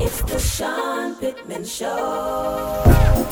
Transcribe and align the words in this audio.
It's 0.00 0.22
the 0.22 0.38
Sean 0.38 1.16
Pittman 1.16 1.64
Show. 1.64 2.84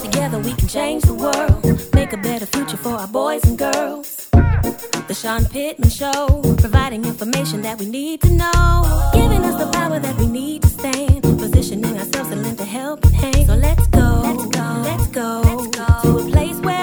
Together 0.03 0.39
we 0.39 0.53
can 0.55 0.67
change 0.67 1.04
the 1.04 1.15
world, 1.15 1.95
make 1.95 2.12
a 2.12 2.17
better 2.17 2.46
future 2.46 2.76
for 2.76 2.91
our 2.91 3.07
boys 3.07 3.44
and 3.44 3.57
girls. 3.57 4.28
The 4.33 5.15
Sean 5.15 5.44
Pittman 5.44 5.91
Show, 5.91 6.42
providing 6.58 7.05
information 7.05 7.63
that 7.63 7.79
we 7.79 7.87
need 7.89 8.21
to 8.23 8.30
know, 8.30 9.11
giving 9.14 9.43
us 9.45 9.57
the 9.62 9.71
power 9.73 10.00
that 10.00 10.16
we 10.18 10.27
need 10.27 10.62
to 10.62 10.69
stand, 10.69 11.23
positioning 11.23 11.97
ourselves 11.97 12.30
to 12.30 12.37
lend 12.37 12.61
a 12.61 12.65
helping 12.65 13.12
hand. 13.12 13.46
So 13.46 13.55
let's 13.55 13.87
go, 13.87 14.23
let's 14.25 14.46
go, 14.46 14.83
let's 14.83 15.07
go, 15.07 15.43
let's 15.45 15.67
go 15.69 16.03
to 16.03 16.19
a 16.19 16.30
place 16.30 16.59
where 16.61 16.76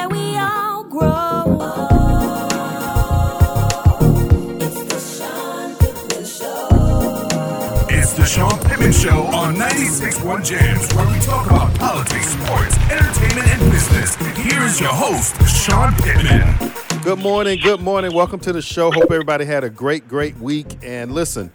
Show 9.04 9.24
on 9.36 9.56
96.1 9.56 10.46
Jams, 10.46 10.94
where 10.94 11.06
we 11.12 11.20
talk 11.20 11.46
about 11.48 11.78
politics, 11.78 12.26
sports, 12.26 12.78
entertainment, 12.90 13.48
and 13.50 13.70
business. 13.70 14.16
Here 14.38 14.62
is 14.62 14.80
your 14.80 14.94
host, 14.94 15.36
Sean 15.46 15.94
Pittman. 15.96 16.72
Good 17.04 17.20
morning, 17.20 17.60
good 17.60 17.82
morning. 17.82 18.14
Welcome 18.14 18.40
to 18.40 18.54
the 18.54 18.62
show. 18.62 18.92
Hope 18.92 19.12
everybody 19.12 19.44
had 19.44 19.66
a 19.66 19.70
great, 19.70 20.08
great 20.08 20.38
week. 20.38 20.78
And 20.82 21.12
listen, 21.12 21.52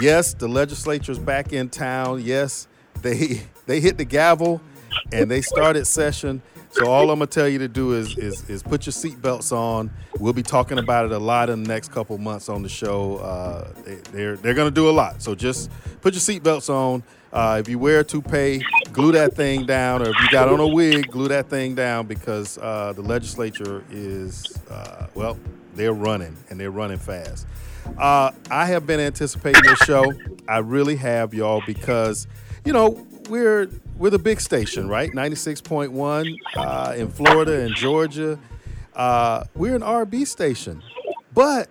yes, 0.00 0.34
the 0.34 0.48
legislature's 0.48 1.20
back 1.20 1.52
in 1.52 1.68
town. 1.68 2.20
Yes, 2.24 2.66
they 3.00 3.42
they 3.66 3.78
hit 3.78 3.96
the 3.96 4.04
gavel 4.04 4.60
and 5.12 5.30
they 5.30 5.40
started 5.40 5.84
session. 5.86 6.42
So 6.70 6.86
all 6.86 7.10
I'm 7.10 7.18
gonna 7.18 7.26
tell 7.26 7.48
you 7.48 7.58
to 7.60 7.68
do 7.68 7.94
is 7.94 8.16
is, 8.18 8.48
is 8.48 8.62
put 8.62 8.86
your 8.86 8.92
seatbelts 8.92 9.52
on. 9.52 9.90
We'll 10.18 10.32
be 10.32 10.42
talking 10.42 10.78
about 10.78 11.06
it 11.06 11.12
a 11.12 11.18
lot 11.18 11.50
in 11.50 11.62
the 11.62 11.68
next 11.68 11.90
couple 11.92 12.18
months 12.18 12.48
on 12.48 12.62
the 12.62 12.68
show. 12.68 13.16
Uh, 13.18 13.72
they, 13.84 13.94
they're 14.12 14.36
they're 14.36 14.54
gonna 14.54 14.70
do 14.70 14.88
a 14.88 14.92
lot. 14.92 15.22
So 15.22 15.34
just 15.34 15.70
put 16.00 16.14
your 16.14 16.20
seatbelts 16.20 16.68
on. 16.70 17.02
Uh, 17.32 17.58
if 17.60 17.68
you 17.68 17.78
wear 17.78 18.00
a 18.00 18.04
toupee, 18.04 18.64
glue 18.92 19.12
that 19.12 19.34
thing 19.34 19.66
down, 19.66 20.00
or 20.02 20.08
if 20.10 20.16
you 20.20 20.30
got 20.30 20.48
on 20.48 20.60
a 20.60 20.66
wig, 20.66 21.10
glue 21.10 21.28
that 21.28 21.48
thing 21.50 21.74
down 21.74 22.06
because 22.06 22.56
uh, 22.58 22.92
the 22.94 23.02
legislature 23.02 23.84
is, 23.90 24.58
uh, 24.70 25.06
well, 25.14 25.38
they're 25.74 25.92
running 25.92 26.34
and 26.48 26.58
they're 26.58 26.70
running 26.70 26.98
fast. 26.98 27.46
Uh, 27.98 28.32
I 28.50 28.66
have 28.66 28.86
been 28.86 29.00
anticipating 29.00 29.62
this 29.62 29.78
show. 29.80 30.12
I 30.48 30.58
really 30.58 30.96
have, 30.96 31.34
y'all, 31.34 31.62
because 31.66 32.26
you 32.64 32.72
know 32.72 33.06
we're 33.28 33.68
we're 33.96 34.10
the 34.10 34.18
big 34.18 34.40
station, 34.40 34.88
right? 34.88 35.12
Ninety 35.12 35.36
six 35.36 35.60
point 35.60 35.92
one 35.92 36.36
uh, 36.56 36.94
in 36.96 37.08
Florida 37.08 37.60
and 37.60 37.74
Georgia. 37.74 38.38
Uh, 38.94 39.44
we're 39.54 39.76
an 39.76 39.82
RB 39.82 40.26
station, 40.26 40.82
but 41.32 41.68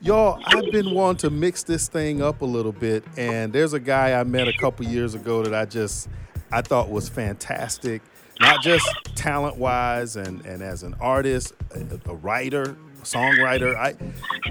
Y'all, 0.00 0.40
I've 0.46 0.70
been 0.70 0.94
wanting 0.94 1.18
to 1.28 1.30
mix 1.30 1.64
this 1.64 1.88
thing 1.88 2.22
up 2.22 2.42
a 2.42 2.44
little 2.44 2.70
bit, 2.70 3.02
and 3.16 3.52
there's 3.52 3.72
a 3.72 3.80
guy 3.80 4.18
I 4.18 4.22
met 4.22 4.46
a 4.46 4.52
couple 4.52 4.86
years 4.86 5.16
ago 5.16 5.42
that 5.42 5.52
I 5.52 5.64
just 5.64 6.08
I 6.52 6.62
thought 6.62 6.88
was 6.88 7.08
fantastic, 7.08 8.00
not 8.38 8.62
just 8.62 8.88
talent 9.16 9.56
wise 9.56 10.14
and 10.14 10.46
and 10.46 10.62
as 10.62 10.84
an 10.84 10.94
artist, 11.00 11.52
a, 11.74 12.10
a 12.10 12.14
writer, 12.14 12.76
songwriter. 13.02 13.74
I 13.74 13.96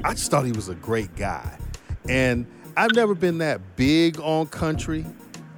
I 0.04 0.12
just 0.16 0.30
thought 0.30 0.46
he 0.46 0.52
was 0.52 0.68
a 0.68 0.76
great 0.76 1.16
guy, 1.16 1.58
and 2.10 2.46
I've 2.76 2.94
never 2.94 3.16
been 3.16 3.38
that 3.38 3.78
big 3.78 4.20
on 4.20 4.48
country. 4.48 5.06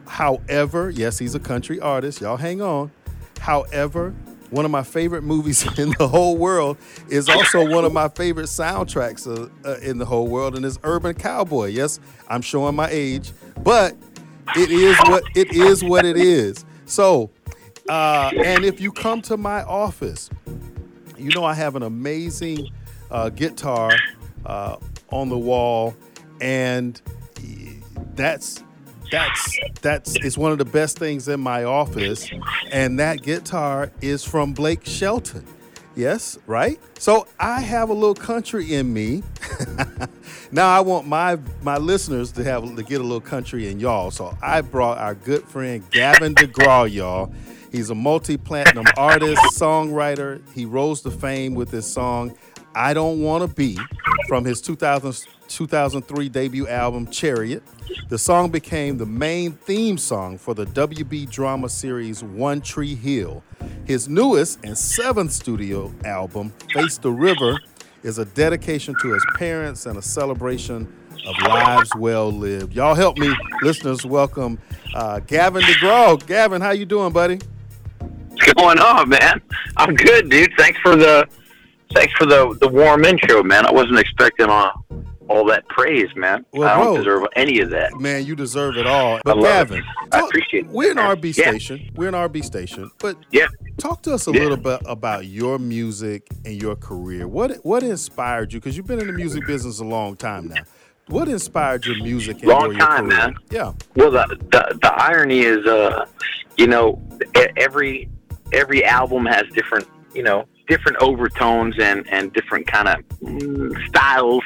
However, 0.09 0.89
yes, 0.89 1.19
he's 1.19 1.35
a 1.35 1.39
country 1.39 1.79
artist. 1.79 2.19
Y'all 2.19 2.35
hang 2.35 2.61
on. 2.61 2.91
However, 3.39 4.13
one 4.49 4.65
of 4.65 4.71
my 4.71 4.81
favorite 4.81 5.21
movies 5.21 5.63
in 5.79 5.93
the 5.99 6.07
whole 6.07 6.35
world 6.35 6.77
is 7.09 7.29
also 7.29 7.69
one 7.69 7.85
of 7.85 7.93
my 7.93 8.09
favorite 8.09 8.47
soundtracks 8.47 9.27
uh, 9.27 9.49
uh, 9.63 9.77
in 9.77 9.99
the 9.99 10.05
whole 10.05 10.27
world, 10.27 10.55
and 10.55 10.65
it's 10.65 10.79
Urban 10.83 11.13
Cowboy. 11.13 11.67
Yes, 11.67 11.99
I'm 12.27 12.41
showing 12.41 12.75
my 12.75 12.89
age, 12.89 13.31
but 13.63 13.95
it 14.55 14.71
is 14.71 14.97
what 15.07 15.23
it 15.35 15.51
is. 15.55 15.83
What 15.83 16.05
it 16.05 16.17
is. 16.17 16.65
So, 16.85 17.29
uh, 17.87 18.31
and 18.35 18.65
if 18.65 18.81
you 18.81 18.91
come 18.91 19.21
to 19.21 19.37
my 19.37 19.61
office, 19.63 20.29
you 21.17 21.29
know 21.29 21.45
I 21.45 21.53
have 21.53 21.75
an 21.75 21.83
amazing 21.83 22.67
uh, 23.11 23.29
guitar 23.29 23.91
uh, 24.45 24.77
on 25.11 25.29
the 25.29 25.37
wall, 25.37 25.95
and 26.41 26.99
that's 28.15 28.63
that's 29.11 29.59
that's 29.81 30.15
it's 30.15 30.37
one 30.37 30.51
of 30.51 30.57
the 30.57 30.65
best 30.65 30.97
things 30.97 31.27
in 31.27 31.39
my 31.39 31.63
office. 31.63 32.29
And 32.71 32.99
that 32.99 33.21
guitar 33.21 33.91
is 34.01 34.23
from 34.23 34.53
blake 34.53 34.85
shelton. 34.85 35.45
Yes 35.95 36.37
right? 36.47 36.79
So 36.97 37.27
i 37.39 37.61
have 37.61 37.89
a 37.89 37.93
little 37.93 38.15
country 38.15 38.73
in 38.73 38.93
me. 38.93 39.23
Now 40.51 40.75
i 40.75 40.79
want 40.79 41.05
my 41.05 41.37
my 41.61 41.77
listeners 41.77 42.31
to 42.31 42.43
have 42.43 42.75
to 42.75 42.81
get 42.81 42.99
a 42.99 43.03
little 43.03 43.21
country 43.21 43.69
in 43.69 43.79
y'all. 43.79 44.09
So 44.09 44.35
i 44.41 44.61
brought 44.61 44.97
our 44.97 45.13
good 45.13 45.43
friend 45.43 45.83
gavin 45.91 46.33
degraw 46.33 46.91
y'all. 46.91 47.31
He's 47.71 47.91
a 47.91 47.95
multi-platinum 47.95 48.85
artist 48.97 49.41
songwriter. 49.53 50.41
He 50.55 50.65
rose 50.65 51.01
to 51.01 51.11
fame 51.11 51.53
with 51.53 51.69
his 51.69 51.85
song 51.85 52.35
i 52.75 52.93
don't 52.93 53.21
want 53.21 53.47
to 53.47 53.55
be 53.55 53.77
from 54.27 54.45
his 54.45 54.61
2000 54.61 55.27
2003 55.47 56.29
debut 56.29 56.67
album 56.67 57.07
Chariot. 57.07 57.63
The 58.09 58.17
song 58.17 58.49
became 58.49 58.97
the 58.97 59.05
main 59.05 59.53
theme 59.53 59.97
song 59.97 60.37
for 60.37 60.53
the 60.53 60.65
WB 60.67 61.29
drama 61.29 61.69
series 61.69 62.23
One 62.23 62.61
Tree 62.61 62.95
Hill. 62.95 63.43
His 63.85 64.07
newest 64.07 64.63
and 64.63 64.77
seventh 64.77 65.31
studio 65.31 65.91
album, 66.05 66.53
Face 66.73 66.97
the 66.99 67.11
River, 67.11 67.59
is 68.03 68.19
a 68.19 68.25
dedication 68.25 68.95
to 69.01 69.13
his 69.13 69.25
parents 69.35 69.85
and 69.85 69.97
a 69.97 70.01
celebration 70.01 70.93
of 71.25 71.41
lives 71.47 71.89
well 71.97 72.31
lived. 72.31 72.73
Y'all 72.73 72.95
help 72.95 73.17
me, 73.17 73.33
listeners, 73.61 74.05
welcome 74.05 74.59
uh, 74.93 75.19
Gavin 75.21 75.63
DeGraw. 75.63 76.25
Gavin, 76.25 76.61
how 76.61 76.71
you 76.71 76.85
doing, 76.85 77.11
buddy? 77.11 77.39
What's 78.29 78.53
going 78.53 78.79
on, 78.79 79.09
man? 79.09 79.41
I'm 79.77 79.95
good, 79.95 80.29
dude. 80.29 80.53
Thanks 80.57 80.79
for 80.79 80.95
the 80.95 81.27
thanks 81.93 82.13
for 82.17 82.25
the 82.25 82.57
the 82.61 82.67
warm 82.67 83.05
intro, 83.05 83.43
man. 83.43 83.65
I 83.65 83.71
wasn't 83.71 83.99
expecting 83.99 84.49
uh, 84.49 84.71
all 85.27 85.45
that 85.45 85.67
praise, 85.69 86.07
man. 86.15 86.45
Well, 86.53 86.67
I 86.67 86.75
don't 86.77 86.95
bro, 86.95 86.97
deserve 86.97 87.23
any 87.35 87.59
of 87.59 87.69
that. 87.71 87.93
Man, 87.99 88.25
you 88.25 88.35
deserve 88.35 88.77
it 88.77 88.87
all. 88.87 89.19
But 89.23 89.37
love 89.37 89.69
Gavin, 89.69 89.79
it. 89.79 89.85
I 90.11 90.19
appreciate 90.21 90.65
it, 90.65 90.71
We're 90.71 90.91
an. 90.91 90.97
RB 90.97 91.37
Yeah. 91.37 91.49
station. 91.51 91.89
We're 91.95 92.07
an 92.09 92.15
RB 92.15 92.43
station. 92.43 92.89
But 92.99 93.17
Yeah. 93.31 93.47
talk 93.77 94.01
to 94.03 94.13
us 94.13 94.27
a 94.27 94.31
Yeah. 94.31 94.41
little 94.41 94.57
bit 94.57 94.81
about 94.85 95.25
your 95.25 95.59
music 95.59 96.27
and 96.45 96.59
your 96.61 96.75
career. 96.75 97.27
What 97.27 97.57
what 97.63 97.83
inspired 97.83 98.53
you? 98.53 98.59
Because 98.59 98.75
you've 98.75 98.87
been 98.87 98.99
in 98.99 99.07
the 99.07 99.13
music 99.13 99.45
business 99.45 99.79
a 99.79 99.85
long 99.85 100.15
time 100.15 100.47
now. 100.47 100.63
What 101.07 101.27
inspired 101.27 101.85
your 101.87 101.95
music 102.03 102.39
and 102.39 102.47
Long 102.49 102.71
your 102.71 102.79
time, 102.79 103.05
career? 103.07 103.17
man. 103.17 103.35
Yeah. 103.49 103.71
Well, 103.95 104.11
the, 104.11 104.25
the 104.51 104.77
the 104.81 104.93
irony 104.95 105.39
is, 105.41 105.65
uh, 105.65 106.05
you 106.57 106.67
know, 106.67 107.01
every 107.57 108.09
every 108.51 108.83
album 108.85 109.25
has 109.25 109.43
different, 109.53 109.87
you 110.13 110.23
know, 110.23 110.45
different 110.69 110.97
overtones 110.99 111.75
and 111.79 112.07
and 112.09 112.31
different 112.31 112.67
kind 112.67 112.87
of 112.87 113.77
styles, 113.87 114.43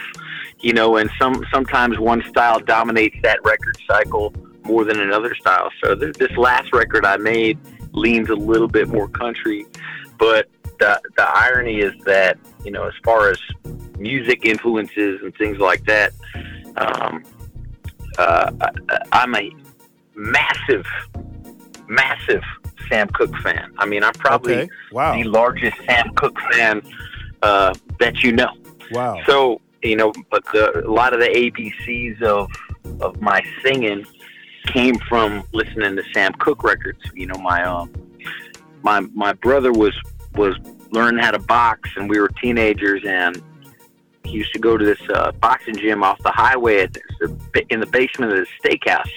you 0.59 0.73
know, 0.73 0.97
and 0.97 1.09
some 1.19 1.45
sometimes 1.53 1.99
one 1.99 2.23
style 2.29 2.59
dominates 2.59 3.17
that 3.21 3.39
record 3.43 3.77
cycle 3.87 4.33
more 4.63 4.85
than 4.85 4.99
another 4.99 5.35
style. 5.35 5.69
So 5.83 5.93
th- 5.93 6.15
this 6.15 6.31
last 6.37 6.73
record 6.73 7.05
I 7.05 7.17
made 7.17 7.59
leans 7.91 8.29
a 8.29 8.35
little 8.35 8.69
bit 8.69 8.87
more 8.87 9.07
country, 9.07 9.65
but 10.17 10.47
the 10.79 10.99
the 11.17 11.23
irony 11.23 11.81
is 11.81 11.93
that 12.05 12.39
you 12.63 12.71
know, 12.71 12.87
as 12.87 12.93
far 13.03 13.29
as 13.29 13.39
music 13.97 14.45
influences 14.45 15.21
and 15.21 15.35
things 15.35 15.59
like 15.59 15.83
that. 15.85 16.13
Um, 16.75 17.23
uh, 18.17 18.51
I, 18.61 18.99
I'm 19.11 19.35
a 19.35 19.51
massive, 20.15 20.85
massive 21.87 22.43
Sam 22.89 23.07
Cooke 23.09 23.35
fan. 23.37 23.73
I 23.77 23.85
mean, 23.85 24.03
I'm 24.03 24.13
probably 24.13 24.53
Okay. 24.55 24.69
Wow. 24.91 25.13
the 25.15 25.23
largest 25.25 25.77
Sam 25.85 26.09
Cooke 26.15 26.39
fan 26.51 26.81
uh, 27.41 27.73
that 27.99 28.23
you 28.23 28.31
know. 28.31 28.53
Wow. 28.91 29.19
So 29.25 29.61
you 29.81 29.95
know, 29.95 30.13
but 30.31 30.43
the, 30.53 30.85
a 30.85 30.89
lot 30.91 31.13
of 31.13 31.19
the 31.19 31.27
ABCs 31.27 32.21
of 32.21 32.49
of 33.01 33.21
my 33.21 33.41
singing 33.61 34.05
came 34.67 34.95
from 35.09 35.43
listening 35.53 35.95
to 35.97 36.03
Sam 36.13 36.33
Cooke 36.33 36.63
records. 36.63 36.99
You 37.13 37.27
know, 37.27 37.39
my 37.39 37.63
um, 37.63 37.91
my 38.81 39.01
my 39.13 39.33
brother 39.33 39.71
was 39.71 39.93
was 40.35 40.55
learning 40.91 41.21
how 41.23 41.31
to 41.31 41.39
box, 41.39 41.89
and 41.97 42.09
we 42.09 42.19
were 42.19 42.29
teenagers, 42.41 43.03
and 43.05 43.41
he 44.23 44.31
used 44.31 44.53
to 44.53 44.59
go 44.59 44.77
to 44.77 44.85
this 44.85 45.01
uh, 45.13 45.31
boxing 45.33 45.75
gym 45.75 46.01
off 46.03 46.17
the 46.23 46.31
highway 46.31 46.81
at 46.83 46.93
the, 46.93 47.65
in 47.69 47.79
the 47.79 47.85
basement 47.87 48.31
of 48.31 48.37
the 48.39 48.47
steakhouse. 48.69 49.09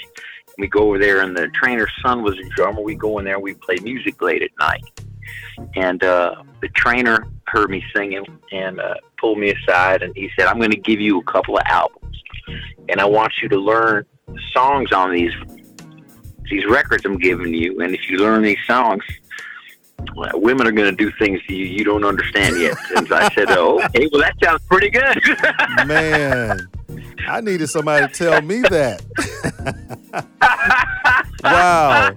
We 0.59 0.69
go 0.69 0.89
over 0.89 0.99
there, 0.99 1.21
and 1.21 1.37
the 1.37 1.49
trainer's 1.49 1.93
son 2.03 2.23
was 2.23 2.39
a 2.39 2.49
drummer. 2.57 2.81
We 2.81 2.95
go 2.95 3.19
in 3.19 3.25
there, 3.25 3.39
we 3.39 3.55
play 3.55 3.77
music 3.83 4.21
late 4.23 4.43
at 4.43 4.51
night, 4.59 4.85
and 5.75 6.03
uh, 6.03 6.43
the 6.61 6.69
trainer 6.69 7.27
heard 7.47 7.71
me 7.71 7.85
singing 7.95 8.25
and 8.53 8.81
uh, 8.81 8.95
pulled 9.19 9.39
me 9.39 9.51
aside, 9.53 10.03
and 10.03 10.15
he 10.17 10.31
said, 10.39 10.47
"I'm 10.47 10.59
going 10.59 10.71
to 10.71 10.79
give 10.79 11.01
you 11.01 11.19
a 11.19 11.25
couple 11.25 11.57
of 11.57 11.63
albums, 11.67 12.23
and 12.89 13.01
I 13.01 13.05
want 13.05 13.35
you 13.43 13.49
to 13.51 13.59
learn 13.59 14.07
songs 14.53 14.93
on 14.93 15.13
these 15.13 15.33
these 16.51 16.65
records 16.67 17.05
I'm 17.05 17.19
giving 17.19 17.53
you, 17.53 17.81
and 17.81 17.95
if 17.95 18.09
you 18.09 18.19
learn 18.19 18.43
these 18.43 18.59
songs." 18.67 19.03
well, 20.15 20.31
Women 20.35 20.67
are 20.67 20.73
going 20.73 20.95
to 20.95 20.97
do 20.97 21.11
things 21.19 21.41
to 21.47 21.55
you, 21.55 21.67
you 21.67 21.85
don't 21.85 22.05
understand 22.05 22.61
yet. 22.61 22.77
And 22.97 23.11
I 23.13 23.29
said, 23.31 23.47
"Oh, 23.51 23.83
okay. 23.85 24.09
Well, 24.13 24.23
that 24.23 24.35
sounds 24.43 24.63
pretty 24.69 24.91
good." 24.91 25.21
Man, 25.87 26.69
I 27.29 27.41
needed 27.41 27.67
somebody 27.69 28.07
to 28.07 28.13
tell 28.13 28.41
me 28.43 28.61
that. 28.63 29.03
Wow. 31.45 32.11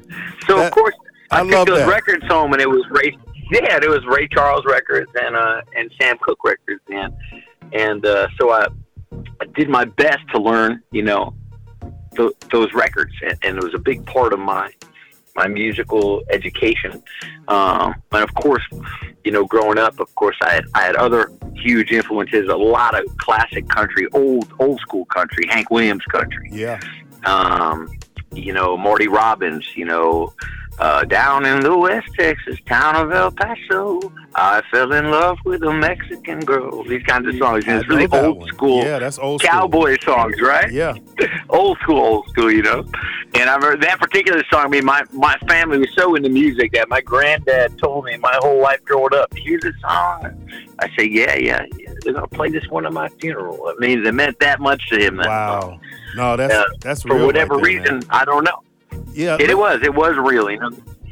so 0.47 0.57
That- 0.57 0.67
of 0.67 0.71
course 0.71 0.95
I 1.31 1.41
I, 1.41 1.43
took 1.47 1.67
those 1.67 1.79
that. 1.79 1.87
records 1.89 2.25
home, 2.27 2.53
and 2.53 2.61
it 2.61 2.69
was 2.69 2.83
Ray. 2.89 3.15
Yeah, 3.51 3.77
it 3.81 3.89
was 3.89 4.03
Ray 4.07 4.27
Charles 4.27 4.63
records 4.65 5.11
and 5.21 5.35
uh 5.35 5.61
and 5.75 5.91
Sam 6.01 6.17
Cooke 6.21 6.43
records, 6.43 6.81
and 6.89 7.13
and 7.73 8.03
uh, 8.05 8.27
so 8.39 8.49
I, 8.51 8.67
I 9.41 9.45
did 9.55 9.69
my 9.69 9.85
best 9.85 10.19
to 10.33 10.41
learn, 10.41 10.81
you 10.91 11.03
know, 11.03 11.35
th- 12.15 12.31
those 12.51 12.73
records, 12.73 13.13
and, 13.21 13.37
and 13.43 13.57
it 13.57 13.63
was 13.63 13.75
a 13.75 13.79
big 13.79 14.03
part 14.07 14.33
of 14.33 14.39
my 14.39 14.71
my 15.35 15.47
musical 15.47 16.23
education. 16.31 17.03
Um, 17.47 17.93
and 18.11 18.23
of 18.23 18.33
course, 18.35 18.63
you 19.23 19.31
know, 19.31 19.45
growing 19.45 19.77
up, 19.77 19.99
of 19.99 20.13
course, 20.15 20.37
I 20.41 20.51
had, 20.55 20.65
I 20.73 20.81
had 20.83 20.95
other 20.95 21.31
huge 21.55 21.91
influences. 21.91 22.47
A 22.47 22.55
lot 22.55 22.97
of 22.99 23.05
classic 23.17 23.67
country, 23.67 24.07
old 24.13 24.51
old 24.59 24.79
school 24.79 25.05
country, 25.05 25.45
Hank 25.49 25.69
Williams 25.69 26.03
country 26.05 26.49
Yeah. 26.51 26.79
um, 27.25 27.89
you 28.33 28.53
know, 28.53 28.77
Marty 28.77 29.07
Robbins, 29.07 29.65
you 29.75 29.85
know, 29.85 30.33
uh, 30.79 31.03
down 31.03 31.45
in 31.45 31.59
the 31.59 31.77
West 31.77 32.07
Texas 32.17 32.57
town 32.65 32.95
of 32.95 33.11
El 33.11 33.31
Paso, 33.31 33.99
I 34.35 34.61
fell 34.71 34.93
in 34.93 35.11
love 35.11 35.37
with 35.43 35.61
a 35.63 35.73
Mexican 35.73 36.39
girl. 36.39 36.83
These 36.83 37.03
kinds 37.03 37.27
of 37.27 37.35
songs. 37.35 37.65
And 37.67 37.79
it's 37.79 37.89
really 37.89 38.07
old 38.07 38.39
one. 38.39 38.47
school 38.47 38.83
Yeah, 38.83 38.99
that's 38.99 39.19
old 39.19 39.41
school. 39.41 39.51
cowboy 39.51 39.97
songs, 40.03 40.39
right? 40.41 40.71
Yeah. 40.71 40.93
old 41.49 41.77
school, 41.79 41.99
old 41.99 42.29
school, 42.29 42.51
you 42.51 42.61
know. 42.61 42.85
And 43.35 43.49
I 43.49 43.55
remember 43.55 43.77
that 43.85 43.99
particular 43.99 44.41
song. 44.51 44.65
I 44.65 44.67
mean, 44.69 44.85
my 44.85 45.03
my 45.11 45.37
family 45.47 45.77
was 45.79 45.93
so 45.95 46.15
into 46.15 46.29
music 46.29 46.71
that 46.73 46.87
my 46.89 47.01
granddad 47.01 47.77
told 47.77 48.05
me 48.05 48.17
my 48.17 48.37
whole 48.41 48.61
life 48.61 48.83
growing 48.85 49.13
up, 49.13 49.33
"Here's 49.35 49.63
a 49.65 49.73
song." 49.81 50.49
I 50.79 50.89
say, 50.97 51.05
"Yeah, 51.05 51.35
yeah, 51.35 51.65
yeah. 51.77 51.93
They're 52.03 52.13
gonna 52.13 52.27
play 52.27 52.49
this 52.49 52.67
one 52.69 52.85
at 52.85 52.93
my 52.93 53.09
funeral." 53.19 53.67
I 53.67 53.75
mean, 53.79 54.05
it 54.05 54.13
meant 54.13 54.39
that 54.39 54.59
much 54.59 54.89
to 54.89 54.97
him. 54.97 55.17
That 55.17 55.25
song. 55.25 55.71
Wow. 55.71 55.79
No, 56.15 56.35
that's 56.37 56.53
Yeah, 56.53 56.63
that's 56.81 57.03
For 57.03 57.23
whatever 57.23 57.55
right 57.55 57.63
there, 57.63 57.81
reason, 57.81 57.93
man. 57.99 58.07
I 58.09 58.25
don't 58.25 58.43
know. 58.43 58.61
Yeah. 59.13 59.35
It, 59.39 59.49
it 59.49 59.57
was. 59.57 59.81
It 59.83 59.93
was 59.93 60.15
real. 60.17 60.45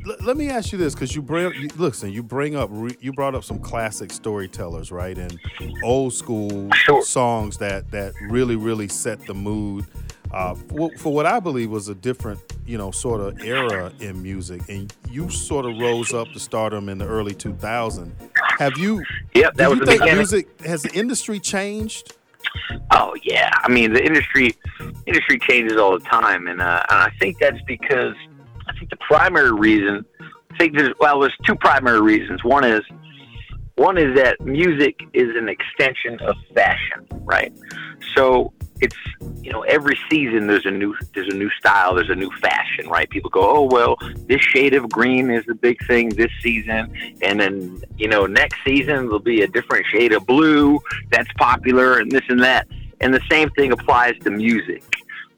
Let, 0.06 0.24
let 0.24 0.38
me 0.38 0.50
ask 0.50 0.72
you 0.72 0.78
this, 0.78 0.94
because 0.94 1.16
you 1.16 1.22
bring 1.22 1.54
you, 1.54 1.70
listen, 1.78 2.12
you 2.12 2.24
bring 2.24 2.56
up 2.56 2.70
re, 2.72 2.96
you 3.02 3.12
brought 3.12 3.36
up 3.36 3.44
some 3.44 3.60
classic 3.60 4.12
storytellers, 4.12 4.92
right, 4.92 5.18
and 5.18 5.38
old 5.84 6.14
school 6.14 6.70
Sure. 6.74 7.04
songs 7.04 7.58
that 7.58 7.92
that 7.92 8.14
really 8.30 8.56
really 8.56 8.88
set 8.88 9.26
the 9.26 9.34
mood 9.34 9.86
uh, 10.32 10.56
for, 10.56 10.92
for 10.98 11.14
what 11.14 11.26
I 11.26 11.40
believe 11.40 11.70
was 11.72 11.90
a 11.90 11.96
different 11.96 12.40
you 12.66 12.78
know 12.78 12.92
sort 12.92 13.20
of 13.20 13.42
era 13.44 13.92
in 14.00 14.22
music, 14.24 14.62
and 14.70 14.94
you 15.10 15.30
sort 15.30 15.66
of 15.66 15.78
rose 15.78 16.14
up 16.14 16.32
to 16.32 16.40
stardom 16.40 16.88
in 16.88 16.98
the 16.98 17.08
early 17.08 17.34
2000s. 17.34 18.12
Have 18.60 18.78
you? 18.78 19.04
Yep, 19.36 19.56
that 19.56 19.64
do 19.66 19.70
was 19.72 19.80
you 19.80 19.86
the 19.86 19.92
think 19.98 20.14
music 20.14 20.62
has 20.62 20.84
the 20.84 20.94
industry 20.94 21.40
changed? 21.40 22.14
Oh 22.92 23.16
yeah, 23.24 23.52
I 23.64 23.70
mean 23.70 23.94
the 23.94 24.04
industry 24.04 24.56
industry 25.06 25.40
changes 25.40 25.78
all 25.78 25.98
the 25.98 26.06
time, 26.06 26.48
and, 26.48 26.62
uh, 26.62 26.84
and 26.90 27.00
I 27.00 27.10
think 27.20 27.38
that's 27.40 27.62
because 27.68 28.16
I 28.68 28.74
think 28.74 28.90
the 28.90 28.98
primary 28.98 29.52
reason. 29.52 30.06
I 30.52 30.58
think 30.58 30.78
there's 30.78 30.94
well, 31.00 31.20
there's 31.20 31.38
two 31.46 31.56
primary 31.56 32.02
reasons. 32.02 32.44
One 32.44 32.64
is 32.64 32.82
one 33.76 33.98
is 33.98 34.16
that 34.16 34.42
music 34.42 35.00
is 35.14 35.36
an 35.36 35.50
extension 35.50 36.20
of 36.22 36.36
fashion, 36.56 37.08
right? 37.26 37.54
So 38.16 38.52
it's 38.82 38.96
you 39.42 39.52
know 39.52 39.62
every 39.64 39.98
season 40.10 40.48
there's 40.48 40.66
a 40.66 40.72
new 40.72 40.96
there's 41.14 41.34
a 41.34 41.38
new 41.38 41.50
style, 41.52 41.96
there's 41.96 42.10
a 42.10 42.16
new 42.16 42.32
fashion, 42.42 42.88
right? 42.88 43.10
People 43.10 43.30
go, 43.30 43.42
oh 43.42 43.64
well, 43.64 43.98
this 44.28 44.42
shade 44.42 44.74
of 44.74 44.90
green 44.90 45.30
is 45.30 45.46
the 45.46 45.56
big 45.56 45.78
thing 45.88 46.10
this 46.10 46.32
season, 46.42 46.94
and 47.22 47.40
then 47.40 47.82
you 47.98 48.08
know 48.08 48.26
next 48.26 48.58
season 48.66 49.06
there'll 49.06 49.20
be 49.20 49.42
a 49.42 49.48
different 49.48 49.86
shade 49.88 50.14
of 50.14 50.26
blue 50.26 50.80
that's 51.12 51.32
popular, 51.38 52.00
and 52.00 52.12
this 52.12 52.24
and 52.30 52.42
that. 52.42 52.68
And 53.00 53.14
the 53.14 53.22
same 53.30 53.50
thing 53.52 53.72
applies 53.72 54.16
to 54.24 54.32
music. 54.32 54.84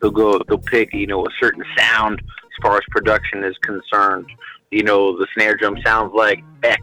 They'll 0.01 0.11
go, 0.11 0.39
they'll 0.47 0.57
pick 0.57 0.93
you 0.93 1.07
know 1.07 1.25
a 1.25 1.29
certain 1.39 1.63
sound 1.77 2.19
as 2.21 2.63
far 2.63 2.77
as 2.77 2.83
production 2.89 3.43
is 3.43 3.57
concerned. 3.59 4.29
You 4.71 4.83
know 4.83 5.17
the 5.17 5.27
snare 5.33 5.55
drum 5.55 5.77
sounds 5.83 6.13
like 6.13 6.43
X 6.63 6.81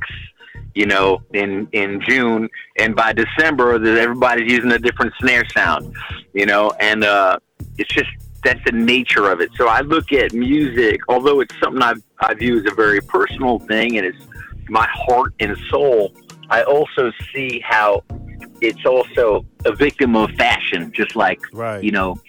you 0.77 0.85
know, 0.85 1.23
in 1.33 1.67
in 1.73 2.03
June, 2.07 2.51
and 2.79 2.95
by 2.95 3.15
December, 3.15 3.75
everybody's 3.99 4.53
using 4.53 4.71
a 4.73 4.79
different 4.79 5.13
snare 5.19 5.45
sound, 5.49 5.97
you 6.35 6.45
know, 6.45 6.71
and 6.79 7.03
uh, 7.03 7.39
it's 7.79 7.89
just 7.89 8.11
that's 8.45 8.61
the 8.67 8.73
nature 8.73 9.31
of 9.31 9.41
it. 9.41 9.49
So 9.57 9.69
I 9.69 9.81
look 9.81 10.13
at 10.13 10.35
music, 10.35 11.01
although 11.09 11.41
it's 11.41 11.55
something 11.65 11.83
I 11.83 11.95
I 12.21 12.35
view 12.35 12.59
as 12.59 12.71
a 12.71 12.75
very 12.75 13.01
personal 13.01 13.59
thing, 13.61 13.97
and 13.97 14.07
it's 14.07 14.23
my 14.69 14.87
heart 14.93 15.33
and 15.41 15.57
soul. 15.71 16.13
I 16.51 16.63
also 16.63 17.11
see 17.35 17.61
how 17.65 18.05
it's 18.61 18.85
also 18.85 19.47
a 19.65 19.73
victim 19.75 20.15
of 20.15 20.31
fashion, 20.33 20.93
just 20.95 21.17
like 21.17 21.41
Right. 21.55 21.83
you 21.83 21.91
know, 21.91 22.21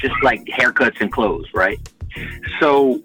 just 0.00 0.14
like 0.22 0.42
haircuts 0.46 0.98
and 1.02 1.12
clothes, 1.12 1.46
right? 1.52 1.78
So, 2.58 3.02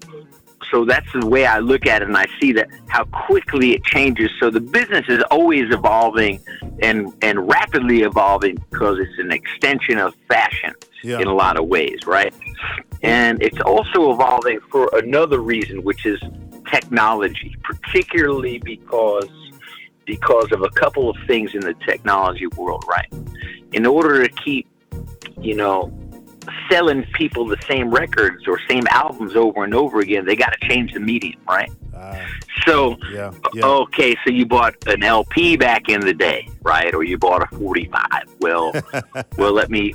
so 0.70 0.84
that's 0.84 1.10
the 1.12 1.26
way 1.26 1.46
I 1.46 1.58
look 1.58 1.86
at 1.86 2.02
it, 2.02 2.08
and 2.08 2.16
I 2.16 2.26
see 2.40 2.52
that 2.52 2.68
how 2.88 3.04
quickly 3.04 3.72
it 3.72 3.84
changes. 3.84 4.30
So 4.40 4.50
the 4.50 4.60
business 4.60 5.06
is 5.08 5.22
always 5.30 5.72
evolving 5.72 6.40
and 6.82 7.12
and 7.22 7.48
rapidly 7.48 8.02
evolving 8.02 8.56
because 8.70 8.98
it's 8.98 9.18
an 9.18 9.32
extension 9.32 9.98
of 9.98 10.14
fashion 10.28 10.74
Yeah. 11.02 11.20
in 11.20 11.26
a 11.26 11.34
lot 11.34 11.58
of 11.58 11.66
ways, 11.66 12.00
right? 12.06 12.34
And 13.02 13.42
it's 13.42 13.60
also 13.60 14.12
evolving 14.12 14.60
for 14.70 14.90
another 14.94 15.38
reason, 15.40 15.82
which 15.82 16.04
is 16.04 16.20
technology, 16.70 17.56
particularly 17.62 18.58
because 18.58 19.28
because 20.04 20.50
of 20.52 20.62
a 20.62 20.70
couple 20.70 21.10
of 21.10 21.16
things 21.26 21.54
in 21.54 21.60
the 21.60 21.74
technology 21.86 22.46
world, 22.56 22.82
right? 22.88 23.12
In 23.72 23.84
order 23.84 24.26
to 24.26 24.34
keep, 24.42 24.66
you 25.40 25.54
know, 25.54 25.92
selling 26.70 27.04
people 27.14 27.46
the 27.46 27.60
same 27.68 27.90
records 27.90 28.46
or 28.46 28.58
same 28.68 28.84
albums 28.90 29.34
over 29.36 29.64
and 29.64 29.74
over 29.74 30.00
again, 30.00 30.24
they 30.24 30.36
got 30.36 30.52
to 30.60 30.68
change 30.68 30.92
the 30.92 31.00
medium, 31.00 31.40
right? 31.48 31.70
Ah, 31.96 32.16
So, 32.66 32.96
yeah. 33.12 33.32
Yeah. 33.54 33.64
okay, 33.66 34.14
so 34.24 34.30
you 34.32 34.46
bought 34.46 34.74
an 34.86 35.02
LP 35.02 35.56
back 35.56 35.88
in 35.88 36.00
the 36.00 36.14
day, 36.14 36.48
right? 36.62 36.94
Or 36.94 37.02
you 37.02 37.18
bought 37.18 37.42
a 37.42 37.56
45. 37.56 38.02
Well, 38.40 38.72
well, 39.38 39.52
let 39.52 39.70
me 39.70 39.94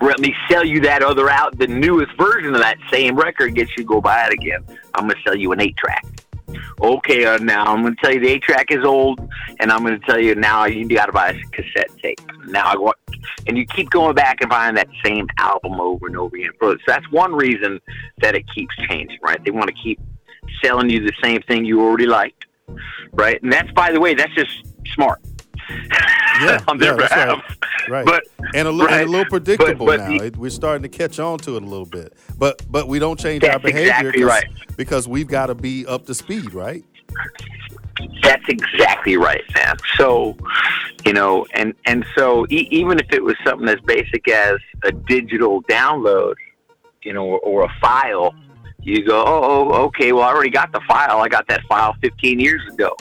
let 0.00 0.18
me 0.18 0.34
sell 0.50 0.64
you 0.64 0.80
that 0.80 1.02
other 1.02 1.30
out. 1.30 1.56
The 1.58 1.66
newest 1.68 2.12
version 2.18 2.54
of 2.54 2.60
that 2.60 2.76
same 2.92 3.16
record 3.16 3.54
gets 3.54 3.70
you 3.76 3.84
go 3.84 4.00
buy 4.00 4.26
it 4.26 4.32
again. 4.32 4.64
I'm 4.94 5.08
gonna 5.08 5.20
sell 5.24 5.36
you 5.36 5.52
an 5.52 5.60
eight 5.60 5.76
track. 5.76 6.04
Okay, 6.80 7.24
uh, 7.24 7.38
now 7.38 7.64
I'm 7.64 7.82
gonna 7.82 7.94
tell 8.02 8.12
you 8.12 8.20
the 8.20 8.28
eight 8.28 8.42
track 8.42 8.70
is 8.70 8.84
old, 8.84 9.20
and 9.60 9.70
I'm 9.70 9.82
gonna 9.82 9.98
tell 10.00 10.18
you 10.18 10.34
now 10.34 10.64
you 10.64 10.88
got 10.88 11.06
to 11.06 11.12
buy 11.12 11.30
a 11.30 11.42
cassette 11.50 11.90
tape. 12.02 12.20
Now 12.46 12.66
I 12.66 12.76
want, 12.76 12.96
and 13.46 13.56
you 13.56 13.66
keep 13.66 13.90
going 13.90 14.14
back 14.14 14.40
and 14.40 14.50
buying 14.50 14.74
that 14.74 14.88
same 15.04 15.26
album 15.38 15.80
over 15.80 16.06
and 16.06 16.16
over 16.16 16.36
again. 16.36 16.50
So 16.60 16.76
that's 16.86 17.10
one 17.10 17.34
reason 17.34 17.80
that 18.18 18.34
it 18.34 18.44
keeps 18.54 18.74
changing, 18.88 19.18
right? 19.22 19.42
They 19.44 19.50
want 19.50 19.68
to 19.68 19.76
keep 19.82 20.00
selling 20.62 20.90
you 20.90 21.00
the 21.00 21.12
same 21.22 21.42
thing 21.42 21.64
you 21.64 21.80
already 21.80 22.06
liked, 22.06 22.46
right? 23.12 23.42
And 23.42 23.52
that's, 23.52 23.70
by 23.72 23.92
the 23.92 24.00
way, 24.00 24.14
that's 24.14 24.34
just 24.34 24.66
smart. 24.94 25.20
Yeah, 26.40 26.60
on 26.68 26.78
their 26.78 27.00
yeah, 27.00 27.08
that's 27.08 27.14
right. 27.14 27.88
Right. 27.88 28.06
But 28.06 28.24
and 28.54 28.66
a, 28.68 28.72
li- 28.72 28.86
and 28.90 29.02
a 29.02 29.06
little 29.06 29.26
predictable 29.26 29.86
but 29.86 30.00
now. 30.00 30.18
the- 30.18 30.34
we're 30.38 30.50
starting 30.50 30.82
to 30.82 30.88
catch 30.88 31.18
on 31.18 31.38
to 31.40 31.56
it 31.56 31.62
a 31.62 31.66
little 31.66 31.86
bit. 31.86 32.14
But 32.38 32.62
but 32.70 32.88
we 32.88 32.98
don't 32.98 33.18
change 33.18 33.44
our 33.44 33.58
behavior 33.58 34.08
exactly 34.08 34.24
right. 34.24 34.46
because 34.76 35.06
we've 35.06 35.28
got 35.28 35.46
to 35.46 35.54
be 35.54 35.86
up 35.86 36.06
to 36.06 36.14
speed, 36.14 36.54
right? 36.54 36.84
That's 38.22 38.42
exactly 38.48 39.16
right, 39.16 39.42
man. 39.54 39.76
So, 39.96 40.36
you 41.04 41.12
know, 41.12 41.46
and 41.54 41.74
and 41.86 42.04
so 42.16 42.46
e- 42.50 42.68
even 42.70 42.98
if 42.98 43.12
it 43.12 43.22
was 43.22 43.36
something 43.46 43.68
as 43.68 43.80
basic 43.80 44.28
as 44.28 44.56
a 44.82 44.92
digital 44.92 45.62
download, 45.64 46.34
you 47.02 47.12
know, 47.12 47.24
or, 47.24 47.38
or 47.40 47.64
a 47.64 47.72
file, 47.80 48.34
you 48.82 49.06
go, 49.06 49.22
oh, 49.24 49.70
oh, 49.72 49.84
okay, 49.84 50.12
well, 50.12 50.24
I 50.24 50.28
already 50.32 50.50
got 50.50 50.72
the 50.72 50.80
file. 50.88 51.18
I 51.18 51.28
got 51.28 51.46
that 51.48 51.62
file 51.68 51.94
15 52.02 52.40
years 52.40 52.62
ago. 52.72 52.96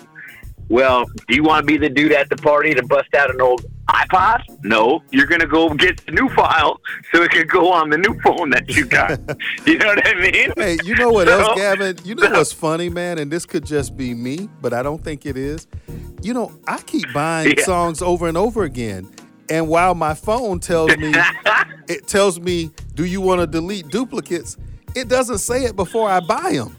Well, 0.74 1.06
do 1.28 1.36
you 1.36 1.44
want 1.44 1.68
to 1.68 1.72
be 1.72 1.78
the 1.78 1.88
dude 1.88 2.14
at 2.14 2.32
the 2.32 2.36
party 2.36 2.74
to 2.74 2.82
bust 2.88 3.14
out 3.16 3.30
an 3.30 3.40
old 3.40 3.64
iPod? 3.90 4.42
No, 4.64 5.04
you're 5.12 5.28
gonna 5.28 5.46
go 5.46 5.70
get 5.76 6.04
the 6.04 6.12
new 6.12 6.28
file 6.30 6.82
so 7.14 7.22
it 7.22 7.30
can 7.30 7.46
go 7.46 7.72
on 7.72 7.92
the 7.92 7.98
new 8.00 8.20
phone 8.22 8.50
that 8.50 8.68
you 8.68 8.84
got. 8.86 9.20
you 9.68 9.78
know 9.78 9.86
what 9.86 10.08
I 10.08 10.16
mean? 10.16 10.52
Hey, 10.58 10.80
you 10.84 10.96
know 10.96 11.12
what 11.12 11.28
So- 11.28 11.40
else, 11.42 11.60
Gavin? 11.60 11.98
You 12.04 12.16
know 12.16 12.28
what's 12.32 12.52
funny, 12.52 12.90
man? 12.90 13.20
And 13.20 13.30
this 13.30 13.46
could 13.46 13.64
just 13.68 13.96
be 13.96 14.16
me, 14.16 14.50
but 14.62 14.74
I 14.74 14.82
don't 14.82 15.04
think 15.04 15.28
it 15.28 15.38
is. 15.38 15.68
You 16.24 16.34
know, 16.34 16.52
I 16.68 16.80
keep 16.80 17.06
buying 17.14 17.54
Yeah. 17.56 17.66
songs 17.66 18.02
over 18.02 18.28
and 18.28 18.36
over 18.36 18.64
again. 18.64 19.08
And 19.50 19.68
while 19.68 19.94
my 19.94 20.16
phone 20.16 20.60
tells 20.60 20.98
me 20.98 21.14
it 21.88 22.08
tells 22.08 22.40
me, 22.40 22.72
"Do 22.96 23.06
you 23.06 23.22
want 23.22 23.42
to 23.42 23.46
delete 23.46 23.90
duplicates?" 23.90 24.58
It 24.96 25.08
doesn't 25.08 25.38
say 25.38 25.66
it 25.66 25.76
before 25.76 26.10
I 26.10 26.20
buy 26.20 26.54
them. 26.54 26.78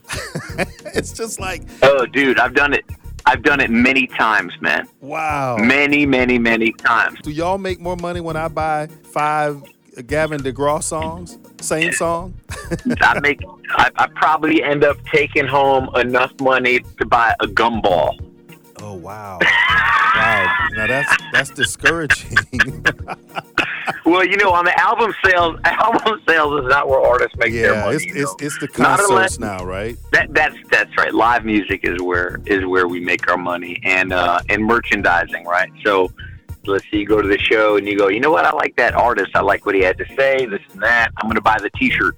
it's 0.95 1.13
just 1.13 1.39
like, 1.39 1.63
Oh, 1.83 2.07
dude, 2.07 2.41
I've 2.41 2.55
done 2.55 2.73
it. 2.73 2.85
I've 3.27 3.43
done 3.43 3.61
it 3.61 3.71
many 3.71 4.07
times, 4.07 4.53
man. 4.61 4.87
wow. 5.01 5.57
Many, 5.57 6.05
many, 6.07 6.39
many 6.39 6.73
times. 6.73 7.21
Do 7.23 7.31
y'all 7.31 7.59
make 7.59 7.81
more 7.81 7.97
money 7.97 8.21
when 8.21 8.37
I 8.37 8.49
buy 8.49 8.89
five 9.05 9.63
Gavin 10.07 10.41
DeGraw 10.43 10.83
songs? 10.83 11.39
Same 11.61 11.93
song? 11.93 12.35
I 13.01 13.21
make. 13.21 13.41
I, 13.71 13.91
I 13.97 14.07
probably 14.09 14.63
end 14.63 14.85
up 14.85 14.99
taking 15.07 15.47
home 15.47 15.89
enough 15.97 16.33
money 16.41 16.81
to 16.99 17.07
buy 17.07 17.35
a 17.41 17.47
gumball. 17.47 18.19
Oh 18.81 18.95
wow. 18.95 19.39
wow. 19.41 20.69
Now 20.73 20.87
that's 20.87 21.17
that's 21.33 21.51
discouraging. 21.51 22.37
Well, 24.05 24.25
you 24.25 24.37
know, 24.37 24.53
on 24.53 24.65
the 24.67 24.79
album 24.79 25.15
sales, 25.25 25.59
album 25.65 26.21
sales 26.29 26.63
is 26.63 26.69
not 26.69 26.89
where 26.89 27.01
artists 27.01 27.37
make 27.39 27.53
their 27.53 27.75
Yeah, 27.75 27.85
money. 27.85 27.97
it's 27.97 28.05
it's, 28.15 28.35
it's 28.43 28.59
the 28.59 28.69
concerts 28.69 29.09
unless- 29.11 29.39
now, 29.39 29.65
right? 29.65 29.97
That 30.13 30.33
that's 30.35 30.57
that's 30.71 30.95
right. 30.99 31.13
Live 31.15 31.45
music 31.45 31.81
is 31.85 32.01
where 32.03 32.41
is 32.47 32.65
where 32.67 32.87
we 32.87 33.01
make 33.01 33.29
our 33.31 33.39
money, 33.39 33.81
and 33.85 34.13
uh, 34.13 34.41
and 34.51 34.63
merchandising, 34.65 35.45
right? 35.47 35.71
So 35.85 36.13
let's 36.67 36.85
say 36.91 36.99
you 36.99 37.07
go 37.07 37.21
to 37.23 37.29
the 37.29 37.39
show 37.39 37.77
and 37.77 37.87
you 37.87 37.97
go, 37.99 38.09
you 38.09 38.21
know 38.21 38.31
what? 38.31 38.45
I 38.45 38.53
like 38.53 38.77
that 38.77 38.95
artist. 38.95 39.31
I 39.35 39.41
like 39.41 39.65
what 39.67 39.75
he 39.75 39.83
had 39.83 39.97
to 39.99 40.07
say. 40.17 40.47
This 40.47 40.61
and 40.73 40.83
that. 40.83 41.11
I'm 41.19 41.27
going 41.27 41.35
to 41.37 41.43
buy 41.43 41.59
the 41.61 41.71
T-shirt. 41.71 42.17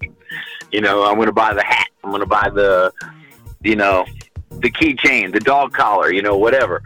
You 0.72 0.80
know, 0.80 1.04
I'm 1.04 1.14
going 1.16 1.26
to 1.26 1.32
buy 1.32 1.52
the 1.54 1.64
hat. 1.64 1.88
I'm 2.04 2.10
going 2.10 2.20
to 2.20 2.26
buy 2.26 2.48
the, 2.50 2.92
you 3.62 3.74
know, 3.74 4.04
the 4.60 4.70
keychain, 4.70 5.32
the 5.32 5.40
dog 5.40 5.72
collar. 5.72 6.12
You 6.12 6.22
know, 6.22 6.36
whatever. 6.36 6.82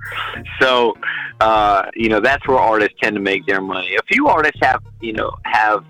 So, 0.60 0.94
uh, 1.40 1.90
you 1.94 2.08
know, 2.08 2.20
that's 2.20 2.46
where 2.46 2.58
artists 2.58 2.94
tend 3.02 3.14
to 3.14 3.20
make 3.20 3.46
their 3.46 3.60
money. 3.60 3.96
A 3.96 4.02
few 4.12 4.28
artists 4.28 4.58
have, 4.62 4.82
you 5.00 5.12
know, 5.12 5.30
have 5.44 5.84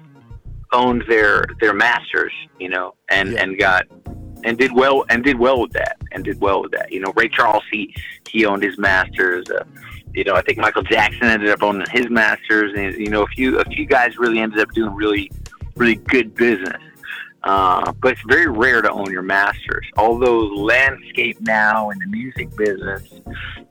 owned 0.73 1.05
their 1.09 1.45
their 1.61 1.75
masters. 1.75 2.33
You 2.59 2.69
know, 2.69 2.95
and 3.09 3.33
Yeah. 3.33 3.43
and 3.43 3.59
got 3.59 3.87
and 4.45 4.57
did 4.57 4.73
well 4.73 5.05
and 5.11 5.23
did 5.23 5.39
well 5.39 5.61
with 5.61 5.73
that 5.73 5.97
and 6.13 6.25
did 6.25 6.41
well 6.41 6.63
with 6.63 6.73
that. 6.73 6.93
You 6.93 7.01
know, 7.01 7.13
Ray 7.15 7.29
Charles 7.29 7.65
he 7.71 7.95
he 8.29 8.45
owned 8.45 8.63
his 8.63 8.79
masters. 8.79 9.51
Uh, 9.51 9.65
you 10.15 10.25
know, 10.25 10.35
I 10.35 10.43
think 10.43 10.59
Michael 10.59 10.83
Jackson 10.83 11.25
ended 11.25 11.51
up 11.51 11.63
owning 11.63 11.87
his 11.93 12.11
masters, 12.11 12.73
and 12.77 12.95
you 12.97 13.11
know, 13.11 13.23
a 13.23 13.27
few 13.29 13.59
a 13.59 13.65
few 13.67 13.87
guys 13.87 14.19
really 14.19 14.41
ended 14.41 14.59
up 14.61 14.71
doing 14.73 14.95
really 14.95 15.31
really 15.77 15.97
good 15.97 16.35
business. 16.35 16.83
Uh, 17.43 17.93
but 18.03 18.13
it's 18.13 18.23
very 18.29 18.49
rare 18.49 18.83
to 18.83 18.91
own 18.91 19.11
your 19.11 19.23
masters. 19.23 19.87
Although 19.97 20.41
landscape 20.41 21.41
now 21.41 21.91
in 21.91 21.99
the 21.99 22.07
music 22.07 22.55
business, 22.57 23.21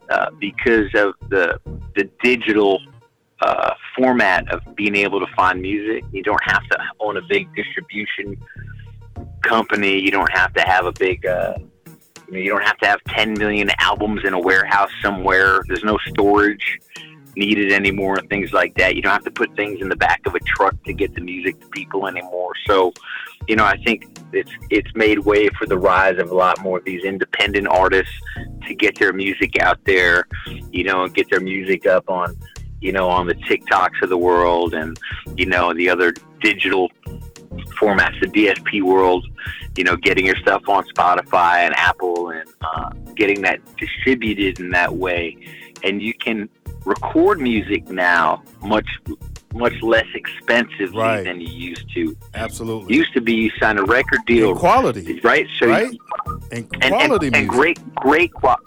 uh, 0.08 0.30
because 0.38 0.92
of 0.94 1.14
the 1.28 1.60
the 1.94 2.10
digital 2.22 2.80
uh, 3.40 3.74
format 3.96 4.52
of 4.52 4.60
being 4.74 4.96
able 4.96 5.20
to 5.20 5.26
find 5.34 5.62
music, 5.62 6.04
you 6.12 6.22
don't 6.22 6.42
have 6.44 6.66
to 6.68 6.78
own 6.98 7.16
a 7.16 7.22
big 7.22 7.48
distribution 7.54 8.36
company. 9.42 9.98
You 9.98 10.10
don't 10.10 10.32
have 10.32 10.52
to 10.54 10.62
have 10.62 10.86
a 10.86 10.92
big. 10.92 11.24
Uh, 11.24 11.54
you, 12.26 12.32
know, 12.32 12.38
you 12.38 12.50
don't 12.50 12.64
have 12.64 12.78
to 12.78 12.86
have 12.86 13.02
10 13.08 13.34
million 13.34 13.70
albums 13.78 14.22
in 14.24 14.34
a 14.34 14.38
warehouse 14.38 14.90
somewhere. 15.02 15.62
There's 15.66 15.82
no 15.84 15.98
storage 16.08 16.78
needed 17.36 17.72
anymore 17.72 18.18
and 18.18 18.28
things 18.28 18.52
like 18.52 18.74
that. 18.74 18.96
You 18.96 19.02
don't 19.02 19.12
have 19.12 19.24
to 19.24 19.30
put 19.30 19.54
things 19.56 19.80
in 19.80 19.88
the 19.88 19.96
back 19.96 20.20
of 20.26 20.34
a 20.34 20.40
truck 20.40 20.82
to 20.84 20.92
get 20.92 21.14
the 21.14 21.20
music 21.20 21.60
to 21.60 21.66
people 21.68 22.06
anymore. 22.06 22.52
So, 22.66 22.92
you 23.48 23.56
know, 23.56 23.64
I 23.64 23.76
think 23.78 24.18
it's 24.32 24.50
it's 24.70 24.90
made 24.94 25.18
way 25.20 25.48
for 25.58 25.66
the 25.66 25.78
rise 25.78 26.18
of 26.18 26.30
a 26.30 26.34
lot 26.34 26.60
more 26.60 26.78
of 26.78 26.84
these 26.84 27.04
independent 27.04 27.68
artists 27.68 28.14
to 28.66 28.74
get 28.74 28.98
their 28.98 29.12
music 29.12 29.60
out 29.60 29.78
there, 29.84 30.26
you 30.70 30.84
know, 30.84 31.04
and 31.04 31.14
get 31.14 31.28
their 31.30 31.40
music 31.40 31.86
up 31.86 32.08
on, 32.08 32.36
you 32.80 32.92
know, 32.92 33.08
on 33.08 33.26
the 33.26 33.34
TikToks 33.34 34.02
of 34.02 34.08
the 34.08 34.18
world 34.18 34.74
and, 34.74 34.98
you 35.36 35.46
know, 35.46 35.72
the 35.74 35.88
other 35.88 36.12
digital 36.40 36.90
formats, 37.80 38.20
the 38.20 38.26
DSP 38.26 38.82
world, 38.82 39.26
you 39.76 39.84
know, 39.84 39.96
getting 39.96 40.26
your 40.26 40.36
stuff 40.36 40.68
on 40.68 40.84
Spotify 40.88 41.58
and 41.58 41.74
Apple 41.76 42.30
and 42.30 42.48
uh, 42.60 42.90
getting 43.14 43.42
that 43.42 43.60
distributed 43.76 44.60
in 44.60 44.70
that 44.70 44.94
way. 44.94 45.36
And 45.82 46.02
you 46.02 46.14
can 46.14 46.48
record 46.84 47.40
music 47.40 47.88
now 47.90 48.42
much 48.62 48.86
much 49.52 49.74
less 49.82 50.06
expensively 50.14 50.96
Right. 51.02 51.24
than 51.24 51.40
you 51.40 51.48
used 51.48 51.92
to. 51.94 52.16
Absolutely. 52.34 52.94
Used 52.94 53.12
to 53.14 53.20
be 53.20 53.34
you 53.34 53.50
sign 53.58 53.78
a 53.78 53.82
record 53.84 54.20
deal, 54.26 54.50
and 54.50 54.58
quality, 54.58 55.20
right? 55.24 55.46
So 55.58 55.66
right? 55.66 55.90
And 56.52 56.68
and, 56.80 56.94
quality 56.94 57.26
and, 57.26 57.36
and 57.36 57.46
music. 57.46 57.48
great, 57.48 57.94
great, 57.96 58.32
qua- 58.32 58.62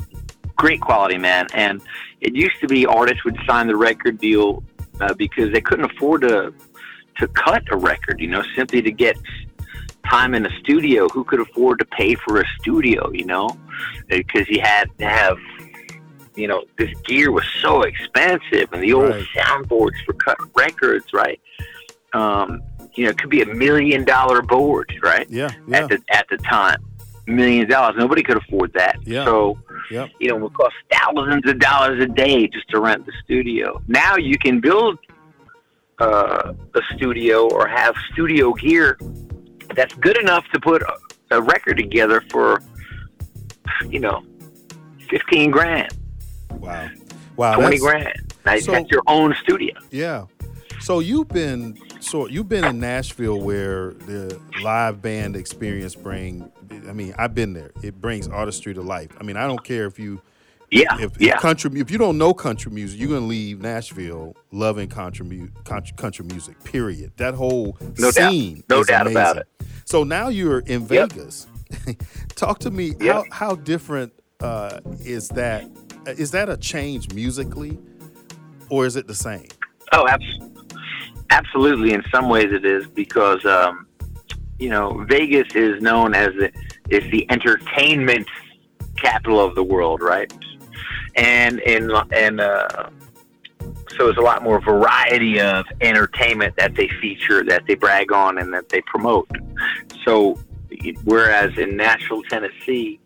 great 0.58 0.82
quality, 0.82 1.18
man. 1.18 1.48
And 1.54 1.82
it 2.20 2.36
used 2.36 2.60
to 2.62 2.68
be 2.68 2.86
artists 2.86 3.24
would 3.24 3.38
sign 3.48 3.68
the 3.68 3.78
record 3.78 4.18
deal 4.20 4.62
uh, 5.00 5.14
because 5.14 5.52
they 5.54 5.62
couldn't 5.62 5.90
afford 5.90 6.22
to 6.24 6.54
to 7.18 7.28
cut 7.30 7.64
a 7.72 7.78
record, 7.78 8.20
you 8.20 8.28
know, 8.28 8.44
simply 8.56 8.82
to 8.82 8.92
get 8.92 9.16
time 10.10 10.36
in 10.36 10.46
a 10.46 10.50
studio. 10.60 11.08
Who 11.10 11.24
could 11.24 11.40
afford 11.40 11.80
to 11.80 11.86
pay 11.86 12.16
for 12.16 12.42
a 12.42 12.46
studio, 12.60 13.10
you 13.12 13.24
know? 13.26 13.50
Because 14.10 14.50
you 14.50 14.60
had 14.62 14.90
to 15.00 15.06
have, 15.08 15.38
you 16.36 16.48
know, 16.48 16.64
this 16.78 16.90
gear 17.06 17.32
was 17.32 17.46
so 17.62 17.84
expensive, 17.84 18.72
and 18.74 18.82
the 18.84 18.94
old 18.94 19.10
Right. 19.10 19.26
soundboards 19.36 20.04
for 20.06 20.14
cutting 20.14 20.50
records, 20.56 21.06
right? 21.14 21.40
Um, 22.14 22.62
you 22.96 23.06
know, 23.06 23.10
it 23.12 23.18
could 23.18 23.30
be 23.30 23.42
a 23.42 23.46
million 23.54 24.04
dollar 24.04 24.42
board, 24.42 24.92
right? 25.04 25.28
Yeah, 25.30 25.52
yeah, 25.68 25.78
at 25.78 25.90
the 25.90 26.00
at 26.10 26.26
the 26.30 26.38
time. 26.38 26.78
Millions 27.26 27.64
of 27.64 27.70
dollars. 27.70 27.96
Nobody 27.98 28.22
could 28.22 28.36
afford 28.38 28.74
that. 28.74 28.98
Yeah. 29.06 29.24
So, 29.24 29.58
Yep. 29.90 30.10
you 30.20 30.28
know, 30.30 30.36
it 30.36 30.42
would 30.42 30.54
cost 30.54 30.76
thousands 30.92 31.48
of 31.50 31.58
dollars 31.60 32.04
a 32.04 32.08
day 32.08 32.48
just 32.48 32.68
to 32.70 32.80
rent 32.82 33.06
the 33.06 33.14
studio. 33.24 33.82
Now 33.88 34.18
you 34.18 34.38
can 34.38 34.60
build 34.60 35.00
uh, 36.00 36.54
a 36.76 36.82
studio 36.96 37.48
or 37.50 37.66
have 37.68 37.96
studio 38.12 38.54
gear 38.54 38.98
that's 39.74 39.94
good 39.96 40.18
enough 40.18 40.46
to 40.54 40.60
put 40.60 40.82
a, 40.82 40.94
a 41.32 41.42
record 41.42 41.78
together 41.78 42.22
for, 42.30 42.62
you 43.90 44.00
know, 44.02 44.22
fifteen 45.10 45.50
grand, 45.50 45.96
wow, 46.60 46.90
wow. 47.36 47.56
twenty 47.56 47.78
grand. 47.80 48.34
Now 48.46 48.58
so- 48.60 48.72
that's 48.74 48.90
your 48.92 49.04
own 49.08 49.36
studio. 49.44 49.74
Yeah. 49.92 50.26
So 50.82 51.00
you've 51.00 51.30
been 51.30 51.78
so 52.02 52.28
you've 52.28 52.50
been 52.50 52.66
in 52.66 52.80
Nashville 52.80 53.40
where 53.40 53.92
the 53.94 54.38
live 54.62 55.02
band 55.02 55.36
experience 55.38 55.96
bring 55.96 56.52
I 56.90 56.92
mean, 56.94 57.14
I've 57.18 57.34
been 57.36 57.54
there. 57.54 57.72
It 57.84 58.02
brings 58.02 58.28
artistry 58.28 58.74
to 58.74 58.82
life. 58.82 59.10
I 59.20 59.24
mean, 59.24 59.38
I 59.38 59.48
don't 59.48 59.64
care 59.64 59.86
if 59.86 59.98
you 59.98 60.22
Yeah, 60.72 60.96
if, 61.00 61.16
if 61.16 61.22
yeah. 61.22 61.38
country 61.38 61.72
if 61.80 61.90
you 61.90 61.98
don't 61.98 62.18
know 62.18 62.34
country 62.34 62.72
music, 62.72 63.00
you're 63.00 63.08
gonna 63.10 63.26
leave 63.26 63.62
Nashville 63.62 64.36
loving 64.52 64.90
country 64.90 65.26
mu- 65.26 65.48
country, 65.64 65.96
country 65.96 66.26
music. 66.26 66.62
Period. 66.66 67.14
That 67.16 67.36
whole 67.36 67.78
No 67.98 68.12
doubt. 68.12 68.32
scene 68.32 68.64
No 68.70 68.82
is 68.82 68.88
doubt 68.88 69.04
amazing. 69.08 69.18
about 69.22 69.38
it. 69.38 69.48
So 69.86 70.04
now 70.04 70.28
you're 70.28 70.60
in 70.60 70.82
Yep. 70.88 71.14
Vegas. 71.14 71.48
Talk 72.36 72.60
to 72.60 72.72
me. 72.72 72.94
Yep. 73.00 73.00
How 73.00 73.24
how 73.32 73.56
different 73.56 74.12
uh, 74.42 74.80
is 75.06 75.30
that? 75.30 75.64
Is 76.06 76.32
that 76.32 76.50
a 76.50 76.58
change 76.58 77.14
musically, 77.14 77.78
or 78.70 78.86
is 78.86 78.96
it 78.96 79.08
the 79.08 79.16
same? 79.16 79.48
Oh, 79.92 80.08
abs- 80.08 80.40
absolutely. 81.30 81.94
In 81.94 82.04
some 82.12 82.30
ways, 82.30 82.52
it 82.52 82.66
is 82.66 82.88
because 82.88 83.46
um, 83.46 83.88
you 84.60 84.70
know 84.70 85.06
Vegas 85.08 85.56
is 85.56 85.82
known 85.82 86.14
as 86.14 86.30
the 86.36 86.52
is 86.90 87.10
the 87.12 87.30
entertainment 87.32 88.28
capital 88.98 89.40
of 89.40 89.56
the 89.56 89.64
world, 89.64 90.02
right? 90.02 90.32
And 91.16 91.60
and 91.62 91.92
and 92.12 92.42
uh, 92.42 92.90
so 93.98 94.06
there's 94.06 94.18
a 94.18 94.22
lot 94.22 94.44
more 94.44 94.60
variety 94.60 95.40
of 95.40 95.66
entertainment 95.82 96.56
that 96.58 96.76
they 96.76 96.90
feature, 97.02 97.44
that 97.46 97.66
they 97.68 97.76
brag 97.76 98.12
on, 98.12 98.38
and 98.38 98.54
that 98.54 98.70
they 98.70 98.82
promote. 98.82 99.30
So, 100.04 100.40
whereas 101.04 101.58
in 101.58 101.78
Nashville, 101.78 102.24
Tennessee, 102.24 103.00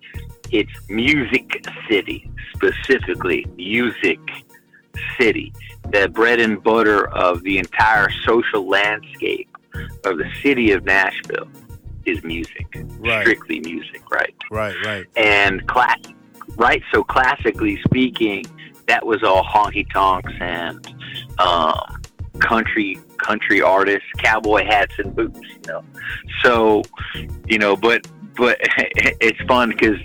it's 0.51 0.71
Music 0.89 1.65
City, 1.89 2.29
specifically 2.55 3.45
Music 3.55 4.19
City 5.19 5.53
the 5.91 6.09
bread 6.09 6.39
and 6.39 6.61
butter 6.63 7.07
of 7.09 7.43
the 7.43 7.57
entire 7.57 8.09
social 8.25 8.67
landscape 8.67 9.49
of 10.05 10.17
the 10.17 10.29
city 10.41 10.71
of 10.71 10.83
Nashville 10.83 11.47
is 12.05 12.23
music, 12.23 12.65
Right. 12.99 13.21
strictly 13.21 13.59
music, 13.59 14.01
right? 14.09 14.33
Right, 14.49 14.75
right. 14.85 15.05
And 15.15 15.65
class, 15.67 15.99
right? 16.55 16.81
So 16.93 17.03
classically 17.03 17.81
speaking, 17.85 18.45
that 18.87 19.05
was 19.05 19.23
all 19.23 19.43
honky 19.43 19.85
tonks 19.91 20.33
and 20.39 20.85
um, 21.39 22.01
country 22.39 22.99
country 23.17 23.61
artists, 23.61 24.07
cowboy 24.19 24.63
hats 24.65 24.93
and 24.99 25.15
boots, 25.15 25.39
you 25.41 25.59
know. 25.67 25.83
So, 26.43 26.83
you 27.47 27.57
know, 27.57 27.75
but 27.75 28.07
but 28.35 28.57
it's 29.21 29.39
fun 29.47 29.69
because 29.69 29.97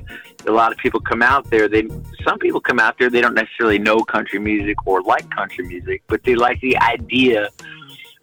a 0.47 0.51
lot 0.53 0.73
of 0.73 0.79
people 0.79 1.01
come 1.01 1.23
out 1.23 1.49
there. 1.51 1.69
They 1.69 1.87
some 2.25 2.39
people 2.39 2.61
come 2.61 2.79
out 2.81 2.99
there. 2.99 3.11
They 3.11 3.21
don't 3.21 3.35
necessarily 3.35 3.79
know 3.79 4.01
country 4.05 4.39
music 4.39 4.77
or 4.87 5.03
like 5.03 5.29
country 5.31 5.67
music, 5.67 6.03
but 6.09 6.23
they 6.25 6.35
like 6.35 6.61
the 6.61 6.77
idea 6.79 7.49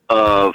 of 0.09 0.53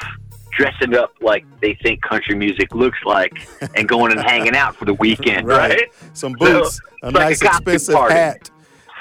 dressing 0.53 0.95
up 0.95 1.13
like 1.21 1.45
they 1.61 1.75
think 1.83 2.01
country 2.03 2.35
music 2.35 2.73
looks 2.75 2.99
like 3.05 3.33
and 3.77 3.89
going 3.89 4.13
and 4.13 4.21
hanging 4.21 4.55
out 4.55 4.77
for 4.77 4.85
the 4.85 4.95
weekend, 4.95 5.47
Right. 5.49 5.71
right? 5.71 5.93
Some 6.13 6.33
boots, 6.35 6.81
a 7.03 7.09
it's 7.09 7.15
like 7.15 7.15
a 7.15 7.19
nice 7.19 7.43
expensive 7.43 7.95
party. 7.95 8.15
hat, 8.15 8.51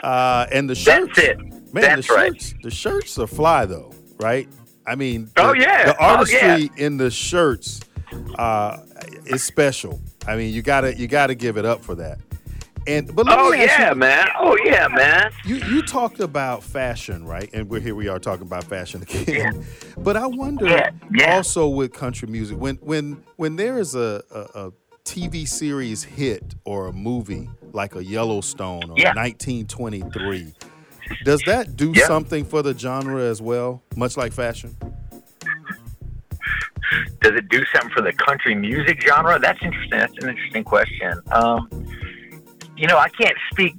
uh, 0.04 0.48
and 0.52 0.70
the 0.70 0.76
shirts. 0.76 1.16
That's 1.16 1.28
it. 1.30 1.40
Man, 1.40 1.82
That's 1.84 2.08
the 2.08 2.14
right. 2.14 2.32
shirts. 2.42 2.54
The 2.64 2.72
shirts 2.72 3.18
are 3.20 3.28
fly 3.28 3.66
though, 3.66 3.94
right? 4.20 4.48
I 4.86 4.96
mean, 4.96 5.30
Oh, 5.38 5.54
yeah. 5.54 5.86
the 5.88 5.96
Oh, 5.98 6.06
artistry 6.18 6.70
in 6.78 6.98
the 6.98 7.10
shirts 7.10 7.80
uh, 8.38 8.78
is 9.26 9.44
special. 9.44 10.02
I 10.28 10.36
mean, 10.36 10.54
you 10.54 10.62
gotta 10.62 10.96
you 10.96 11.08
gotta 11.08 11.36
give 11.36 11.58
it 11.58 11.66
up 11.66 11.82
for 11.84 11.96
that. 11.96 12.20
And 12.86 13.16
but 13.16 13.26
let 13.26 13.40
Oh 13.40 13.52
me 13.52 13.60
ask 13.64 13.80
yeah, 13.80 13.90
you, 13.90 13.96
man. 13.96 14.28
Oh 14.40 14.58
yeah, 14.66 14.88
man. 14.90 15.32
you 15.46 15.56
you 15.56 15.82
talked 15.82 16.20
about 16.20 16.64
fashion, 16.64 17.26
right? 17.26 17.50
And 17.54 17.70
we're 17.70 17.80
here 17.80 17.96
we 17.96 18.08
are 18.10 18.20
talking 18.20 18.46
about 18.46 18.66
fashion 18.66 19.02
again. 19.10 19.66
But 19.98 20.18
I 20.18 20.28
wonder 20.28 20.68
Yeah, 20.68 20.90
yeah. 21.14 21.36
also 21.36 21.68
with 21.70 21.94
country 21.94 22.28
music 22.28 22.58
when 22.60 22.76
when 22.78 23.24
when 23.38 23.56
there 23.56 23.78
is 23.80 23.96
a, 23.96 24.22
a, 24.32 24.40
a 24.68 24.72
TV 25.06 25.48
series 25.48 26.04
hit 26.04 26.56
or 26.66 26.88
a 26.88 26.94
movie 26.94 27.50
like 27.72 27.96
a 27.96 28.04
Yellowstone 28.04 28.90
or 28.92 28.98
Yeah. 29.00 29.14
1923, 29.14 30.54
does 31.24 31.42
that 31.44 31.76
do 31.76 31.94
Yeah. 31.96 32.06
something 32.06 32.44
for 32.46 32.62
the 32.62 32.78
genre 32.78 33.22
as 33.24 33.42
well, 33.42 33.82
much 33.96 34.18
like 34.18 34.34
fashion? 34.34 34.76
does 37.22 37.32
it 37.38 37.48
do 37.50 37.64
something 37.74 37.90
for 37.96 38.02
the 38.02 38.12
country 38.14 38.54
music 38.54 39.02
genre? 39.02 39.40
That's 39.40 39.60
interesting. 39.64 39.98
That's 39.98 40.14
an 40.18 40.30
interesting 40.30 40.64
question. 40.66 41.20
Um, 41.32 41.70
you 42.76 42.88
know, 42.88 42.98
I 42.98 43.10
can't 43.10 43.38
speak 43.52 43.76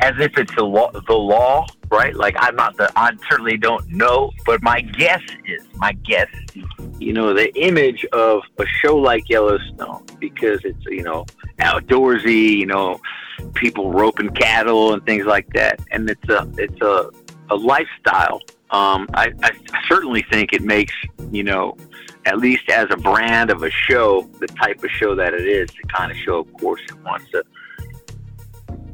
as 0.00 0.14
if 0.18 0.36
it's 0.38 0.54
the 0.54 0.64
law, 0.64 0.90
the 0.90 1.14
law, 1.14 1.66
right? 1.90 2.14
Like 2.14 2.34
I'm 2.38 2.56
not 2.56 2.76
the, 2.76 2.90
I 2.96 3.12
certainly 3.28 3.56
don't 3.56 3.86
know, 3.88 4.30
but 4.46 4.62
my 4.62 4.80
guess 4.80 5.22
is, 5.46 5.62
my 5.76 5.92
guess, 5.92 6.28
you 6.98 7.12
know, 7.12 7.34
the 7.34 7.52
image 7.60 8.04
of 8.12 8.42
a 8.58 8.66
show 8.66 8.96
like 8.96 9.28
Yellowstone 9.28 10.04
because 10.18 10.60
it's 10.64 10.84
you 10.86 11.02
know 11.02 11.26
outdoorsy, 11.58 12.56
you 12.56 12.66
know, 12.66 13.00
people 13.54 13.92
roping 13.92 14.30
cattle 14.30 14.94
and 14.94 15.04
things 15.04 15.26
like 15.26 15.48
that, 15.54 15.80
and 15.90 16.08
it's 16.08 16.28
a 16.28 16.50
it's 16.56 16.80
a 16.80 17.10
a 17.50 17.56
lifestyle. 17.56 18.40
Um, 18.70 19.08
I, 19.14 19.32
I 19.42 19.50
certainly 19.88 20.24
think 20.30 20.52
it 20.52 20.62
makes 20.62 20.94
you 21.32 21.42
know 21.42 21.76
at 22.26 22.38
least 22.38 22.68
as 22.68 22.86
a 22.90 22.96
brand 22.96 23.50
of 23.50 23.62
a 23.62 23.70
show, 23.70 24.28
the 24.40 24.46
type 24.46 24.82
of 24.84 24.90
show 24.90 25.14
that 25.14 25.32
it 25.32 25.46
is, 25.46 25.70
the 25.70 25.88
kind 25.88 26.10
of 26.10 26.18
show, 26.18 26.40
of 26.40 26.52
course, 26.54 26.80
it 26.88 27.02
wants 27.02 27.30
to 27.30 27.42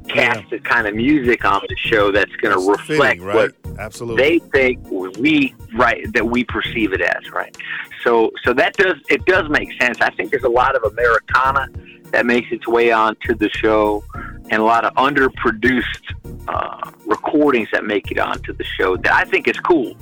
cast 0.08 0.40
Yeah. 0.40 0.46
the 0.50 0.58
kind 0.60 0.86
of 0.86 0.94
music 0.94 1.44
on 1.44 1.62
the 1.68 1.76
show 1.76 2.10
that's 2.10 2.34
going 2.36 2.54
to 2.58 2.70
reflect 2.70 3.20
fitting, 3.20 3.22
right? 3.22 3.52
what 3.64 3.78
Absolutely. 3.78 4.22
they 4.22 4.38
think 4.38 4.78
we 5.18 5.54
right 5.74 6.10
that 6.14 6.26
we 6.26 6.44
perceive 6.44 6.92
it 6.92 7.00
as 7.00 7.30
right. 7.32 7.56
So 8.04 8.30
so 8.44 8.52
that 8.54 8.74
does 8.76 8.96
it 9.08 9.24
does 9.26 9.48
make 9.50 9.70
sense. 9.80 10.00
I 10.00 10.10
think 10.10 10.30
there's 10.30 10.44
a 10.44 10.48
lot 10.48 10.76
of 10.76 10.84
Americana 10.92 11.68
that 12.12 12.24
makes 12.24 12.52
its 12.52 12.66
way 12.68 12.92
onto 12.92 13.34
the 13.34 13.48
show, 13.50 14.04
and 14.50 14.62
a 14.62 14.64
lot 14.64 14.84
of 14.84 14.94
underproduced 14.94 16.14
uh, 16.48 16.90
recordings 17.04 17.68
that 17.72 17.84
make 17.84 18.10
it 18.12 18.18
onto 18.18 18.52
the 18.52 18.64
show 18.64 18.96
that 18.96 19.12
I 19.12 19.24
think 19.24 19.48
is 19.48 19.58
cool. 19.60 19.94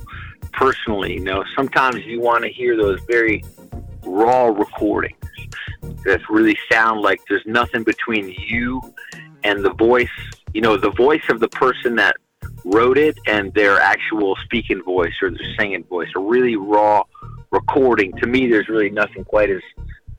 Personally, 0.53 1.15
you 1.15 1.21
know, 1.21 1.43
sometimes 1.57 2.05
you 2.05 2.21
want 2.21 2.45
to 2.45 2.51
hear 2.51 2.77
those 2.77 3.01
very 3.09 3.43
raw 4.05 4.45
recordings 4.47 5.17
that 6.05 6.21
really 6.29 6.57
sound 6.71 7.01
like 7.01 7.21
there's 7.29 7.45
nothing 7.47 7.83
between 7.83 8.29
you 8.39 8.81
and 9.45 9.65
the 9.65 9.73
voice, 9.75 10.09
you 10.53 10.61
know, 10.61 10.77
the 10.77 10.91
voice 10.91 11.23
of 11.29 11.39
the 11.41 11.49
person 11.49 11.95
that 11.97 12.17
wrote 12.65 12.99
it 12.99 13.17
and 13.27 13.53
their 13.55 13.79
actual 13.81 14.37
speaking 14.45 14.83
voice 14.83 15.13
or 15.23 15.31
their 15.31 15.55
singing 15.59 15.85
voice, 15.85 16.09
a 16.17 16.21
really 16.21 16.57
raw 16.57 17.03
recording. 17.51 18.13
To 18.17 18.27
me, 18.27 18.49
there's 18.49 18.69
really 18.69 18.91
nothing 18.91 19.25
quite 19.25 19.51
as 19.51 19.63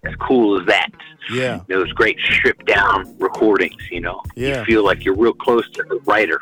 as 0.03 0.13
cool 0.17 0.59
as 0.59 0.67
that. 0.67 0.89
yeah. 1.33 1.61
Those 1.67 1.91
great 1.93 2.19
stripped 2.19 2.67
down 2.67 3.17
recordings, 3.17 3.81
you 3.89 4.01
know. 4.01 4.21
Yeah. 4.35 4.59
You 4.59 4.65
feel 4.65 4.85
like 4.85 5.03
you're 5.03 5.15
real 5.15 5.33
close 5.33 5.67
to 5.71 5.83
the 5.89 5.99
writer. 6.05 6.39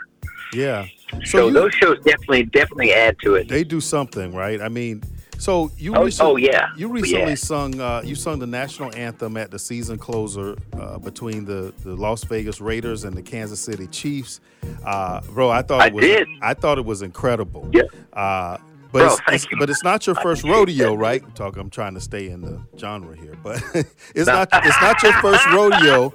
Yeah. 0.54 0.86
So, 1.14 1.20
So, 1.24 1.48
you, 1.48 1.54
those 1.54 1.74
shows 1.76 1.98
definitely 2.00 2.44
definitely 2.44 2.94
add 2.94 3.16
to 3.24 3.36
it. 3.36 3.48
they 3.48 3.64
do 3.64 3.80
something, 3.80 4.34
right? 4.36 4.62
I 4.62 4.68
mean, 4.68 5.02
so 5.44 5.70
you 5.78 5.94
Oh, 5.96 6.06
recently, 6.06 6.32
oh, 6.32 6.36
yeah. 6.38 6.70
you 6.78 6.88
recently 6.88 7.30
yeah. 7.30 7.36
sung 7.36 7.80
uh, 7.80 8.02
you 8.06 8.16
sung 8.16 8.40
the 8.40 8.48
national 8.48 8.96
anthem 8.96 9.36
at 9.38 9.52
the 9.52 9.60
season 9.60 9.98
closer 9.98 10.56
uh, 10.80 10.98
between 11.00 11.44
the, 11.46 11.74
the 11.84 11.96
Las 11.96 12.24
Vegas 12.24 12.62
Raiders 12.62 13.04
and 13.04 13.16
the 13.16 13.22
Kansas 13.22 13.60
City 13.60 13.88
Chiefs. 13.88 14.40
Uh, 14.86 15.20
bro, 15.32 15.50
I 15.50 15.62
thought 15.62 15.82
I 15.82 15.88
it 15.88 15.94
was 15.94 16.06
did. 16.06 16.28
I 16.42 16.54
thought 16.54 16.78
it 16.78 16.86
was 16.86 17.02
incredible. 17.02 17.70
Yeah. 17.74 17.84
Uh, 18.14 18.58
but 18.92 19.00
Bro, 19.00 19.06
it's, 19.08 19.22
it's- 19.44 19.60
but 19.60 19.70
it's 19.70 19.84
not 19.84 20.06
your 20.08 20.16
first 20.16 20.44
rodeo, 20.44 20.94
right? 20.94 21.24
Talk. 21.36 21.58
I'm 21.58 21.70
trying 21.70 21.96
to 21.96 22.02
stay 22.02 22.30
in 22.30 22.42
the 22.42 22.62
genre 22.78 23.16
here, 23.18 23.36
but 23.44 23.62
it's 24.16 24.28
not 24.28 24.48
it's 24.54 24.82
not 24.82 25.02
your 25.04 25.14
first 25.14 25.46
rodeo. 25.48 26.14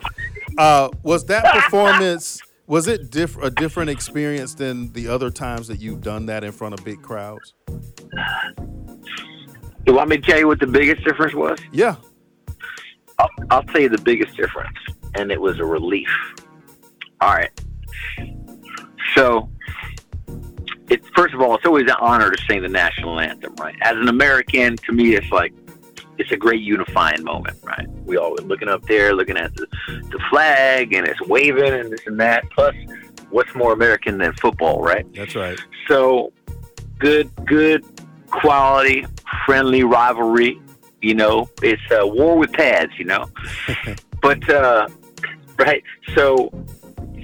Uh, 0.57 0.89
was 1.03 1.25
that 1.27 1.45
performance? 1.53 2.41
Was 2.67 2.87
it 2.87 3.11
diff- 3.11 3.37
a 3.43 3.51
different 3.51 3.91
experience 3.91 4.55
than 4.55 4.93
the 4.93 5.09
other 5.09 5.31
times 5.31 5.69
that 5.69 5.81
you've 5.81 6.03
done 6.03 6.27
that 6.27 6.45
in 6.45 6.53
front 6.53 6.75
of 6.75 6.85
big 6.85 7.03
crowds? 7.03 7.53
You 9.89 9.95
want 9.95 10.11
me 10.11 10.19
to 10.19 10.23
tell 10.23 10.39
you 10.39 10.47
what 10.47 10.61
the 10.61 10.67
biggest 10.67 11.03
difference 11.03 11.33
was? 11.33 11.59
Yeah. 11.73 11.97
I'll, 13.19 13.31
I'll 13.49 13.63
tell 13.63 13.81
you 13.81 13.89
the 13.89 13.97
biggest 13.97 14.37
difference, 14.37 14.77
and 15.15 15.33
it 15.33 15.41
was 15.41 15.61
a 15.61 15.65
relief. 15.65 16.11
All 17.23 17.33
right. 17.33 17.51
So, 19.15 19.49
it 20.91 21.03
first 21.17 21.33
of 21.33 21.41
all, 21.41 21.55
it's 21.55 21.65
always 21.65 21.87
an 21.87 21.97
honor 22.01 22.31
to 22.31 22.37
sing 22.45 22.61
the 22.61 22.69
national 22.69 23.19
anthem, 23.19 23.55
right? 23.57 23.75
As 23.81 23.97
an 23.97 24.09
American, 24.09 24.77
to 24.77 24.93
me, 24.93 25.15
it's 25.15 25.31
like 25.31 25.55
it's 26.19 26.33
a 26.33 26.37
great 26.37 26.61
unifying 26.61 27.25
moment, 27.25 27.57
right? 27.63 27.89
We 28.05 28.19
all 28.19 28.37
looking 28.37 28.69
up 28.69 28.83
there, 28.83 29.15
looking 29.15 29.39
at 29.39 29.55
the, 29.55 29.67
the 29.89 30.23
flag, 30.29 30.93
and 30.93 31.09
it's 31.09 31.21
waving 31.23 31.73
and 31.73 31.91
this 31.91 32.07
and 32.07 32.21
that. 32.21 32.45
Plus, 32.51 32.75
what's 33.31 33.55
more 33.55 33.73
American 33.73 34.19
than 34.19 34.35
football, 34.35 34.83
right? 34.83 35.11
That's 35.15 35.35
right. 35.35 35.59
So 35.89 36.31
good, 36.99 37.31
good 37.47 37.87
quality, 38.31 39.07
friendly 39.45 39.85
rivalry. 39.85 40.61
You 41.01 41.15
know, 41.15 41.49
it's 41.63 41.83
a 41.91 42.07
war 42.07 42.37
with 42.37 42.53
pads. 42.53 42.93
You 42.99 43.07
know, 43.07 43.31
but 44.23 44.49
uh, 44.49 44.89
right. 45.59 45.83
So 46.15 46.51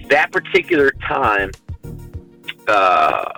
that 0.09 0.31
particular 0.33 0.91
time, 1.09 1.51
uh, 2.69 3.33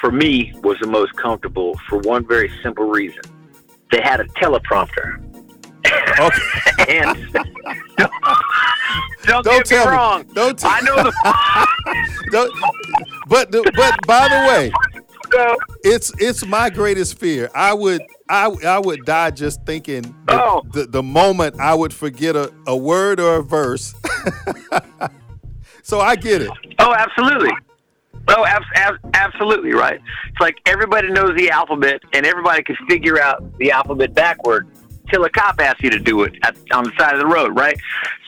for 0.00 0.10
me, 0.10 0.52
was 0.62 0.78
the 0.80 0.86
most 0.86 1.14
comfortable 1.16 1.78
for 1.88 1.98
one 1.98 2.26
very 2.26 2.50
simple 2.62 2.86
reason. 2.86 3.22
They 3.90 4.00
had 4.00 4.20
a 4.20 4.24
teleprompter, 4.24 5.22
Okay. 6.18 6.38
and 6.88 7.32
don't, 9.24 9.44
don't, 9.44 9.66
tell 9.66 9.84
me 9.84 9.90
me. 9.90 9.96
wrong. 9.96 10.24
Don't 10.34 10.58
tell 10.58 10.70
I 10.70 10.80
know 10.80 10.96
the. 10.96 11.12
Don't, 12.30 12.52
but 13.28 13.50
the, 13.50 13.70
but 13.76 13.94
by 14.06 14.28
the 14.28 14.48
way, 14.48 14.72
so, 15.34 15.56
it's 15.82 16.12
it's 16.18 16.46
my 16.46 16.70
greatest 16.70 17.18
fear. 17.18 17.50
I 17.54 17.74
would 17.74 18.02
I 18.28 18.46
I 18.66 18.78
would 18.78 19.04
die 19.04 19.30
just 19.30 19.64
thinking 19.66 20.02
the, 20.26 20.42
Oh. 20.42 20.62
the, 20.72 20.84
the 20.86 21.02
moment 21.02 21.60
I 21.60 21.74
would 21.74 21.92
forget 21.92 22.36
a, 22.36 22.52
a 22.66 22.76
word 22.76 23.20
or 23.20 23.36
a 23.36 23.42
verse. 23.42 23.94
so 25.82 26.00
I 26.00 26.16
get 26.16 26.42
it. 26.42 26.50
Oh, 26.78 26.94
absolutely. 26.94 27.50
Oh, 28.28 28.44
ab- 28.46 28.62
ab- 28.74 29.10
absolutely 29.14 29.72
right. 29.74 30.00
It's 30.28 30.40
like 30.40 30.56
everybody 30.66 31.10
knows 31.10 31.36
the 31.36 31.50
alphabet, 31.50 32.00
and 32.14 32.24
everybody 32.24 32.62
can 32.62 32.76
figure 32.88 33.20
out 33.20 33.42
the 33.58 33.70
alphabet 33.70 34.14
backward 34.14 34.66
till 35.10 35.24
a 35.24 35.30
cop 35.30 35.60
asks 35.60 35.82
you 35.82 35.90
to 35.90 35.98
do 35.98 36.22
it 36.22 36.32
at, 36.42 36.56
on 36.72 36.84
the 36.84 36.92
side 36.98 37.12
of 37.12 37.20
the 37.20 37.26
road, 37.26 37.54
right? 37.58 37.78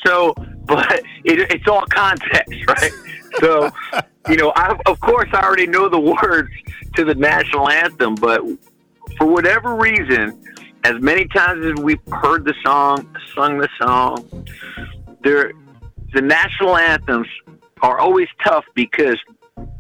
So, 0.04 0.34
but 0.66 1.00
it, 1.24 1.50
it's 1.50 1.66
all 1.66 1.86
context, 1.86 2.52
right? 2.68 2.90
So, 3.40 3.70
you 4.28 4.36
know, 4.36 4.52
I, 4.56 4.78
of 4.86 5.00
course, 5.00 5.28
I 5.32 5.42
already 5.42 5.66
know 5.66 5.88
the 5.88 6.00
words 6.22 6.50
to 6.96 7.04
the 7.04 7.14
national 7.14 7.68
anthem, 7.68 8.14
but 8.14 8.42
for 9.16 9.26
whatever 9.26 9.74
reason, 9.76 10.42
as 10.84 11.00
many 11.00 11.26
times 11.26 11.64
as 11.64 11.82
we've 11.82 12.00
heard 12.12 12.44
the 12.44 12.54
song, 12.64 13.16
sung 13.34 13.58
the 13.58 13.68
song, 13.80 14.46
there, 15.22 15.52
the 16.12 16.22
national 16.22 16.76
anthems 16.76 17.26
are 17.82 17.98
always 17.98 18.28
tough 18.44 18.64
because, 18.74 19.18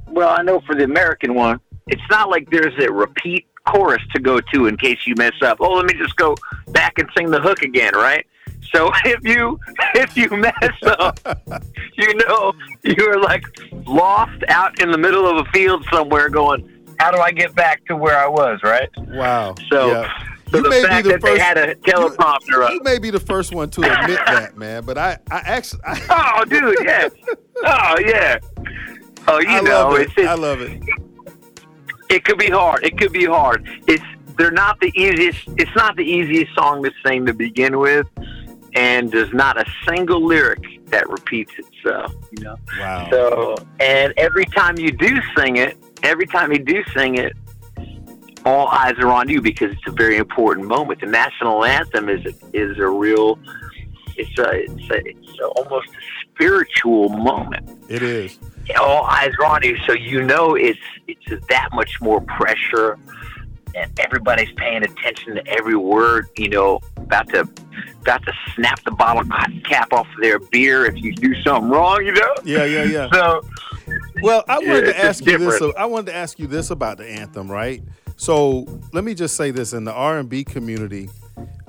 well, 0.08 0.34
I 0.36 0.42
know 0.42 0.60
for 0.66 0.74
the 0.74 0.84
American 0.84 1.34
one, 1.34 1.60
it's 1.86 2.02
not 2.10 2.28
like 2.28 2.50
there's 2.50 2.74
a 2.82 2.92
repeat 2.92 3.46
chorus 3.66 4.02
to 4.14 4.20
go 4.20 4.40
to 4.40 4.66
in 4.66 4.76
case 4.76 4.98
you 5.06 5.14
mess 5.16 5.34
up. 5.42 5.58
Oh, 5.60 5.74
let 5.74 5.86
me 5.86 5.94
just 5.94 6.16
go 6.16 6.36
back 6.68 6.98
and 6.98 7.08
sing 7.16 7.30
the 7.30 7.40
hook 7.40 7.62
again, 7.62 7.94
right? 7.94 8.26
So 8.74 8.90
if 9.04 9.24
you 9.24 9.58
if 9.94 10.16
you 10.16 10.28
mess 10.30 10.54
up, 10.84 11.18
you 11.96 12.14
know 12.26 12.52
you're 12.82 13.20
like 13.20 13.44
lost 13.86 14.42
out 14.48 14.80
in 14.80 14.90
the 14.90 14.98
middle 14.98 15.26
of 15.28 15.46
a 15.46 15.50
field 15.50 15.84
somewhere, 15.92 16.28
going, 16.28 16.68
"How 16.98 17.10
do 17.10 17.18
I 17.18 17.30
get 17.32 17.54
back 17.54 17.84
to 17.86 17.96
where 17.96 18.18
I 18.18 18.26
was?" 18.28 18.60
Right? 18.62 18.88
Wow. 19.08 19.54
So, 19.70 19.90
yeah. 19.92 20.12
so 20.50 20.56
You 20.58 20.62
the 20.64 20.68
may 20.70 20.80
be 20.82 20.86
fact 20.88 21.04
the 21.04 21.10
that 21.12 21.22
they 21.22 21.28
first- 21.30 21.42
had 21.42 21.58
a 21.58 21.74
teleprompter 21.76 22.64
up. 22.64 22.72
You 22.72 22.82
may 22.82 22.98
be 22.98 23.10
the 23.10 23.20
first 23.20 23.54
one 23.54 23.70
to 23.70 23.80
admit 23.82 24.20
that, 24.26 24.56
man. 24.56 24.84
But 24.84 24.98
I 24.98 25.18
I 25.30 25.38
actually 25.44 25.82
I, 25.84 26.34
Oh, 26.38 26.44
dude, 26.44 26.76
yeah. 26.84 27.08
Oh, 27.64 27.98
yeah. 28.04 28.38
Oh, 29.28 29.40
you 29.40 29.48
I 29.48 29.60
know, 29.60 29.88
love 29.88 29.94
it. 29.96 30.02
it's, 30.02 30.12
it's 30.18 30.28
I 30.28 30.34
love 30.34 30.60
it. 30.60 30.80
it 32.08 32.24
could 32.24 32.38
be 32.38 32.48
hard. 32.50 32.84
It 32.84 32.96
could 32.98 33.12
be 33.12 33.24
hard. 33.24 33.68
It's 33.88 34.04
they're 34.38 34.50
not 34.52 34.78
the 34.80 34.92
easiest. 34.94 35.48
It's 35.56 35.74
not 35.74 35.96
the 35.96 36.04
easiest 36.04 36.54
song 36.54 36.82
to 36.84 36.90
sing 37.04 37.24
to 37.26 37.32
begin 37.32 37.78
with, 37.78 38.06
and 38.76 39.10
there's 39.10 39.32
not 39.32 39.58
a 39.58 39.64
single 39.88 40.24
lyric 40.24 40.62
that 40.86 41.08
repeats 41.08 41.52
itself. 41.58 42.14
You 42.30 42.44
know. 42.44 42.56
Wow. 42.78 43.08
So, 43.10 43.56
and 43.80 44.12
every 44.16 44.44
time 44.44 44.78
you 44.78 44.92
do 44.92 45.18
sing 45.36 45.56
it, 45.56 45.76
every 46.02 46.26
time 46.26 46.52
you 46.52 46.58
do 46.58 46.84
sing 46.94 47.16
it, 47.16 47.32
all 48.44 48.68
eyes 48.68 48.94
are 48.98 49.08
on 49.08 49.28
you 49.28 49.40
because 49.40 49.72
it's 49.72 49.86
a 49.88 49.92
very 49.92 50.18
important 50.18 50.68
moment. 50.68 51.00
The 51.00 51.06
national 51.06 51.64
anthem 51.64 52.08
is 52.08 52.24
is 52.52 52.78
a 52.78 52.86
real. 52.88 53.38
It's 54.16 54.38
a 54.38 54.50
it's 54.52 54.90
a 54.90 55.08
it's 55.08 55.40
a, 55.40 55.46
almost 55.46 55.88
a 55.88 56.00
spiritual 56.30 57.08
moment 57.10 57.68
It 57.90 58.02
is. 58.02 58.38
all 58.80 59.04
eyes 59.04 59.32
are 59.40 59.46
on 59.46 59.62
you, 59.62 59.76
so 59.86 59.92
you 59.92 60.22
know 60.22 60.54
it's 60.54 60.78
it's 61.08 61.46
that 61.48 61.68
much 61.72 62.00
more 62.00 62.20
pressure, 62.22 62.98
and 63.76 63.90
everybody's 64.00 64.50
paying 64.56 64.82
attention 64.82 65.34
to 65.36 65.46
every 65.46 65.76
word. 65.76 66.28
You 66.36 66.48
know, 66.48 66.80
about 66.96 67.28
to 67.30 67.48
about 68.00 68.24
to 68.24 68.32
snap 68.54 68.82
the 68.84 68.90
bottle 68.92 69.24
cap 69.64 69.92
off 69.92 70.06
their 70.20 70.38
beer 70.38 70.86
if 70.86 70.96
you 71.02 71.12
do 71.12 71.34
something 71.42 71.70
wrong. 71.70 72.04
You 72.04 72.12
know. 72.12 72.34
Yeah, 72.44 72.64
yeah, 72.64 72.84
yeah. 72.84 73.08
So 73.12 73.40
Well, 74.20 74.44
I 74.48 74.58
wanted 74.58 74.86
Yeah, 74.86 74.92
to 74.92 74.98
ask 75.04 75.24
you 75.26 75.38
this. 75.38 75.62
I 75.76 75.84
wanted 75.84 76.06
to 76.06 76.14
ask 76.14 76.38
you 76.38 76.46
this 76.46 76.70
about 76.70 76.98
the 76.98 77.06
anthem, 77.06 77.50
right? 77.50 77.82
So 78.16 78.66
let 78.92 79.04
me 79.04 79.14
just 79.14 79.36
say 79.36 79.50
this: 79.50 79.72
in 79.72 79.84
the 79.84 79.92
R 79.92 80.18
and 80.18 80.28
B 80.28 80.42
community, 80.44 81.10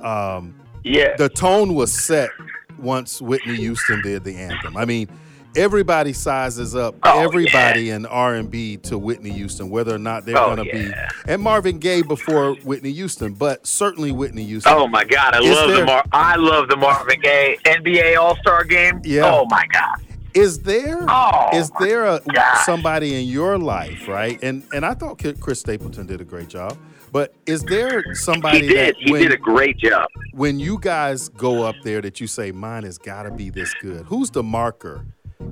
um, 0.00 0.54
Yeah. 0.84 1.14
the 1.16 1.28
tone 1.28 1.74
was 1.74 1.92
set 1.92 2.30
once 2.78 3.20
Whitney 3.20 3.56
Houston 3.56 4.00
did 4.00 4.24
the 4.24 4.36
anthem. 4.36 4.76
I 4.76 4.84
mean, 4.84 5.08
everybody 5.56 6.12
sizes 6.12 6.74
up 6.76 6.94
Oh, 7.02 7.20
everybody 7.20 7.90
in 7.90 8.06
R 8.06 8.34
and 8.34 8.50
B 8.50 8.76
to 8.78 8.98
Whitney 8.98 9.30
Houston, 9.30 9.70
whether 9.70 9.94
or 9.94 9.98
not 9.98 10.24
they're 10.26 10.38
Oh, 10.38 10.54
going 10.54 10.68
to 10.68 10.76
yeah. 10.76 11.08
be 11.26 11.32
and 11.32 11.42
Marvin 11.42 11.78
Gaye 11.78 12.02
before 12.02 12.54
Whitney 12.64 12.92
Houston, 12.92 13.34
but 13.34 13.66
certainly 13.66 14.12
Whitney 14.12 14.44
Houston. 14.44 14.72
Oh 14.74 14.86
my 14.86 15.04
God, 15.04 15.34
I 15.34 15.40
Is 15.42 15.56
love 15.56 15.68
there- 15.68 15.78
the 15.78 15.84
Mar- 15.86 16.04
I 16.12 16.36
love 16.36 16.68
the 16.68 16.76
Marvin 16.76 17.20
Gaye 17.20 17.56
NBA 17.64 18.16
All 18.16 18.36
Star 18.36 18.64
Game. 18.64 19.00
Yeah. 19.04 19.30
Oh 19.32 19.46
my 19.50 19.66
God. 19.72 19.96
Is 20.34 20.60
there 20.60 21.04
Oh, 21.08 21.48
is 21.54 21.70
there 21.80 22.04
a 22.04 22.20
somebody 22.64 23.20
in 23.20 23.26
your 23.28 23.58
life, 23.58 24.06
right? 24.06 24.38
And 24.42 24.62
and 24.72 24.84
I 24.84 24.94
thought 24.94 25.20
Chris 25.40 25.60
Stapleton 25.60 26.06
did 26.06 26.20
a 26.20 26.24
great 26.24 26.48
job, 26.48 26.76
but 27.10 27.34
is 27.46 27.62
there 27.64 28.14
somebody 28.14 28.60
He 28.60 28.68
did. 28.68 28.76
that 28.94 28.94
He 29.00 29.10
when, 29.10 29.22
did 29.22 29.32
a 29.32 29.36
great 29.38 29.78
job. 29.78 30.06
when 30.32 30.60
you 30.60 30.78
guys 30.80 31.28
go 31.30 31.62
up 31.64 31.74
there 31.82 32.00
that 32.02 32.20
you 32.20 32.26
say 32.26 32.52
mine 32.52 32.84
has 32.84 32.98
got 32.98 33.22
to 33.24 33.30
be 33.32 33.48
this 33.50 33.74
good? 33.80 34.04
Who's 34.06 34.30
the 34.30 34.42
marker 34.42 35.04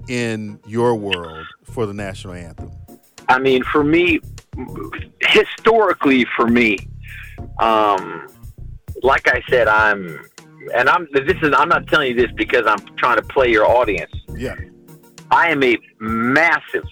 in 0.09 0.61
your 0.67 0.95
world 0.95 1.47
for 1.65 1.87
the 1.87 1.95
national 1.95 2.35
anthem? 2.35 2.71
I 3.29 3.39
mean, 3.39 3.63
for 3.65 3.83
me, 3.83 4.21
historically, 5.21 6.27
for 6.37 6.47
me, 6.47 6.79
um, 7.59 8.29
like 9.03 9.29
I 9.29 9.43
said, 9.49 9.69
I'm, 9.69 10.21
and 10.75 10.89
I'm. 10.89 11.07
This 11.13 11.37
is. 11.43 11.53
I'm 11.57 11.69
not 11.69 11.87
telling 11.87 12.09
you 12.09 12.15
this 12.17 12.33
because 12.37 12.67
I'm 12.67 12.81
trying 12.97 13.17
to 13.17 13.23
play 13.23 13.51
your 13.51 13.67
audience. 13.67 14.13
Yeah. 14.35 14.57
I 15.31 15.51
am 15.51 15.63
a 15.63 15.77
massive 16.01 16.85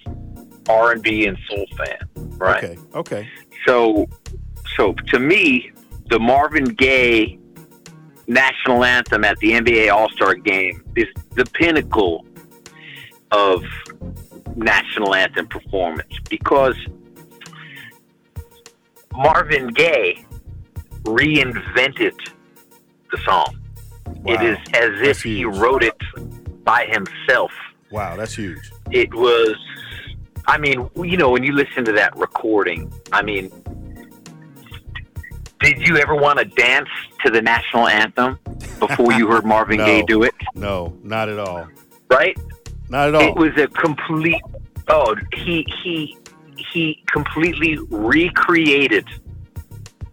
R 0.69 0.93
and 0.93 1.03
B 1.03 1.27
and 1.27 1.37
soul 1.49 1.67
fan. 1.77 1.99
Right. 2.37 2.65
Okay. 2.65 2.79
Okay. 2.95 3.29
So, 3.67 4.09
so 4.77 4.93
to 4.93 5.19
me, 5.19 5.73
the 6.11 6.19
Marvin 6.19 6.65
Gaye 6.65 7.39
national 8.27 8.85
anthem 8.85 9.25
at 9.25 9.39
the 9.39 9.53
NBA 9.53 9.93
All 9.93 10.09
Star 10.11 10.35
Game 10.35 10.83
is 10.97 11.07
the 11.35 11.45
pinnacle 11.47 12.25
of 13.35 13.63
national 14.57 15.15
anthem 15.15 15.47
performance 15.49 16.13
because 16.31 16.77
Marvin 19.13 19.69
Gaye 19.69 20.25
reinvented 21.05 22.15
the 23.11 23.19
song. 23.25 23.57
It 24.27 24.41
Wow. 24.41 24.47
is 24.47 24.59
as 24.75 24.91
if 25.01 25.07
That's 25.07 25.23
he 25.23 25.39
huge. 25.39 25.57
wrote 25.57 25.83
it 25.83 25.97
by 26.65 26.87
himself 26.87 27.53
Wow, 27.91 28.17
that's 28.17 28.35
huge. 28.35 28.71
it 28.91 29.13
was 29.15 29.55
i 30.47 30.57
mean 30.59 30.89
you 30.97 31.17
know 31.17 31.31
when 31.31 31.43
you 31.45 31.53
listen 31.53 31.85
to 31.85 31.93
that 31.93 32.15
recording 32.17 32.91
i 33.13 33.23
mean 33.23 33.51
did 35.61 35.77
you 35.87 35.97
ever 35.99 36.15
want 36.15 36.39
to 36.39 36.45
dance 36.45 36.89
to 37.25 37.31
the 37.31 37.41
national 37.41 37.87
anthem 37.89 38.39
before 38.81 39.13
you 39.19 39.27
heard 39.29 39.45
marvin 39.45 39.77
No. 39.79 39.85
gaye 39.87 40.03
do 40.07 40.23
it 40.23 40.35
No, 40.55 40.97
not 41.03 41.29
at 41.29 41.39
all. 41.39 41.69
right 42.11 42.37
Not 42.95 43.09
at 43.09 43.15
all. 43.17 43.23
it 43.23 43.35
was 43.35 43.51
a 43.57 43.67
complete 43.67 44.41
oh 44.87 45.17
he 45.35 45.67
he 45.83 46.17
he 46.73 47.03
completely 47.13 47.77
recreated 47.91 49.05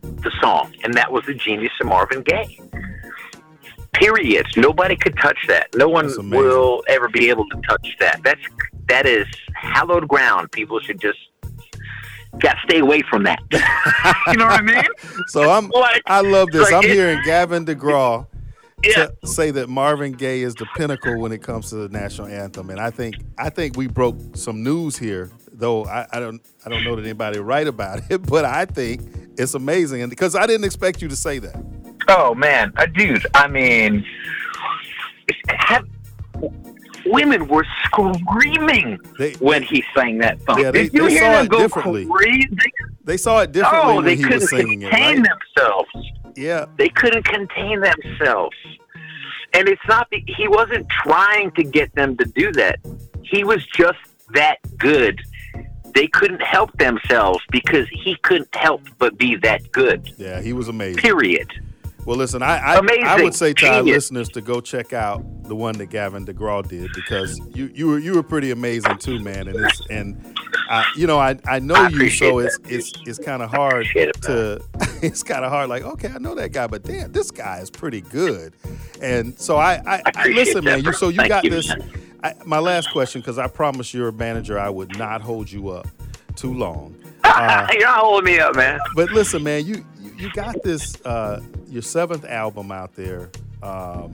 the 0.02 0.32
song 0.42 0.74
and 0.84 0.92
that 0.96 1.12
was 1.12 1.24
the 1.28 1.36
genius 1.36 1.72
of 1.80 1.86
marvin 1.86 2.24
gaye. 2.24 2.60
Period. 3.94 4.48
Nobody 4.58 4.96
could 4.96 5.16
touch 5.20 5.38
that. 5.48 5.68
No 5.76 5.88
one 5.90 6.10
will 6.32 6.84
ever 6.88 7.08
be 7.08 7.30
able 7.30 7.46
to 7.50 7.62
touch 7.70 7.96
that. 8.00 8.20
That's 8.24 8.42
that 8.88 9.06
is 9.06 9.28
hallowed 9.54 10.08
ground. 10.08 10.52
People 10.52 10.80
should 10.80 11.00
just 11.00 11.20
got 12.40 12.54
to 12.54 12.60
stay 12.64 12.80
away 12.80 13.04
from 13.12 13.26
that. 13.26 13.44
You 14.28 14.38
know 14.38 14.46
what 14.46 14.60
i 14.60 14.64
mean? 14.64 14.84
So 15.28 15.52
I'm 15.52 15.70
Like, 15.70 16.02
I 16.08 16.22
love 16.22 16.50
this. 16.50 16.72
like 16.72 16.74
I'm 16.74 16.90
hearing 16.90 17.22
Gavin 17.26 17.64
DeGraw 17.64 18.26
yeah 18.84 19.08
to 19.22 19.28
say 19.28 19.52
that 19.52 19.70
Marvin 19.70 20.12
Gaye 20.14 20.42
is 20.42 20.56
the 20.56 20.66
pinnacle 20.76 21.20
when 21.20 21.32
it 21.32 21.42
comes 21.44 21.70
to 21.70 21.76
the 21.76 21.90
national 21.90 22.28
anthem, 22.28 22.70
and 22.70 22.80
I 22.80 22.90
think 22.90 23.16
I 23.38 23.50
think 23.50 23.76
we 23.78 23.88
broke 23.88 24.18
some 24.36 24.64
news 24.64 24.98
here. 24.98 25.30
Though 25.54 25.86
I, 25.86 26.08
I 26.12 26.20
don't 26.20 26.42
I 26.66 26.70
don't 26.70 26.84
know 26.84 26.96
that 26.96 27.04
anybody 27.04 27.40
write 27.40 27.68
about 27.68 28.02
it, 28.10 28.18
but 28.28 28.46
I 28.46 28.66
think 28.66 29.02
it's 29.38 29.54
amazing, 29.54 30.02
and 30.02 30.10
because 30.10 30.36
I 30.36 30.46
didn't 30.48 30.66
expect 30.66 31.02
you 31.02 31.08
to 31.10 31.16
say 31.16 31.40
that. 31.40 31.64
Oh 32.08 32.34
man, 32.36 32.74
uh, 32.78 32.86
dude! 32.88 33.26
I 33.36 33.48
mean, 33.48 34.04
have, 35.50 35.86
women 37.06 37.48
were 37.48 37.66
screaming 37.86 38.98
They 39.20 39.34
when 39.34 39.64
he 39.64 39.84
sang 39.96 40.18
that 40.20 40.42
song. 40.44 40.60
Yeah, 40.62 40.72
they- 40.72 40.84
Did 40.86 40.94
you 40.94 41.04
they 41.06 41.12
hear 41.12 41.20
saw 41.22 41.32
them 41.34 41.46
it 41.46 41.50
go 41.50 41.58
differently. 41.60 42.06
crazy? 42.06 42.50
they 43.04 43.18
saw 43.18 43.40
it 43.42 43.52
differently 43.52 43.92
Oh, 43.92 43.96
when 43.98 44.06
they 44.06 44.16
he 44.16 44.24
couldn't 44.24 44.40
was 44.42 44.50
singing 44.50 44.82
it. 44.82 44.90
contain 44.90 45.18
Right? 45.22 45.28
themselves. 45.56 45.90
Yeah, 46.36 46.66
They 46.78 46.90
couldn't 46.90 47.26
contain 47.26 47.82
themselves, 47.82 48.56
and 49.54 49.68
it's 49.68 49.82
not. 49.88 50.08
He 50.12 50.48
wasn't 50.48 50.88
trying 50.90 51.52
to 51.52 51.64
get 51.64 51.94
them 51.96 52.18
to 52.18 52.26
do 52.26 52.52
that. 52.54 52.80
He 53.24 53.44
was 53.44 53.66
just 53.68 54.00
that 54.34 54.58
good. 54.78 55.22
They 55.94 56.08
couldn't 56.08 56.42
help 56.42 56.78
themselves 56.78 57.44
because 57.52 57.88
he 57.92 58.16
couldn't 58.24 58.56
help 58.56 58.82
but 58.98 59.18
be 59.18 59.36
that 59.38 59.72
good. 59.72 60.10
yeah, 60.18 60.42
he 60.42 60.54
was 60.54 60.70
amazing. 60.70 61.02
Period. 61.02 61.52
Well, 62.06 62.18
listen, 62.18 62.42
I 62.42 62.58
I, 62.58 62.82
I 63.06 63.22
would 63.22 63.36
say 63.36 63.54
to 63.54 63.68
our 63.68 63.84
listeners 63.84 64.30
to 64.30 64.42
go 64.42 64.60
check 64.60 64.92
out 64.92 65.24
the 65.44 65.56
one 65.56 65.78
that 65.78 65.88
Gavin 65.88 66.26
DeGraw 66.26 66.68
did 66.68 66.90
because 66.96 67.40
you 67.54 67.70
you 67.76 67.88
were 67.88 68.00
you 68.00 68.16
were 68.16 68.24
pretty 68.24 68.52
amazing 68.52 68.98
too, 68.98 69.20
man. 69.20 69.48
And 69.48 69.58
it's 69.58 69.82
and 69.90 70.36
I, 70.70 70.86
you 70.98 71.06
know 71.06 71.20
I 71.20 71.38
I 71.46 71.60
know 71.60 71.76
I 71.76 71.90
you, 71.90 72.10
so 72.10 72.40
it's 72.40 72.58
it's 72.68 72.92
it's 73.06 73.20
kind 73.20 73.44
of 73.44 73.52
hard 73.52 73.86
it, 73.94 74.20
to 74.24 74.62
it's 75.06 75.24
kind 75.24 75.44
of 75.44 75.52
hard. 75.52 75.70
Like 75.70 75.84
okay, 75.84 76.10
I 76.10 76.18
know 76.18 76.36
that 76.36 76.52
guy, 76.52 76.68
but 76.68 76.84
damn, 76.84 77.12
this 77.12 77.32
guy 77.32 77.60
is 77.60 77.70
pretty 77.70 78.02
good. 78.02 78.54
And 79.02 79.38
so 79.40 79.58
I 79.58 79.82
I, 79.86 80.02
I, 80.16 80.28
listen, 80.30 80.64
man. 80.64 80.84
You 80.84 80.94
so 80.94 81.10
you 81.10 81.18
Thank 81.18 81.30
got 81.30 81.44
you, 81.44 81.50
this. 81.50 81.72
I, 82.24 82.36
my 82.46 82.60
last 82.60 82.92
question, 82.92 83.22
because 83.22 83.40
I 83.40 83.48
promised 83.48 83.94
your 83.94 84.12
manager 84.12 84.60
I 84.60 84.70
would 84.70 84.98
not 84.98 85.22
hold 85.22 85.52
you 85.52 85.70
up 85.70 85.88
too 86.36 86.54
long. 86.54 86.96
You're 87.24 87.82
not 87.82 88.00
holding 88.00 88.26
me 88.26 88.40
up, 88.40 88.56
man. 88.56 88.80
But 88.96 89.12
listen, 89.12 89.44
man, 89.44 89.66
you 89.66 89.86
you, 90.18 90.32
got 90.34 90.62
this 90.64 91.04
uh, 91.06 91.42
your 91.68 91.82
seventh 91.82 92.26
album 92.26 92.72
out 92.72 92.96
there, 92.96 93.30
um, 93.64 94.14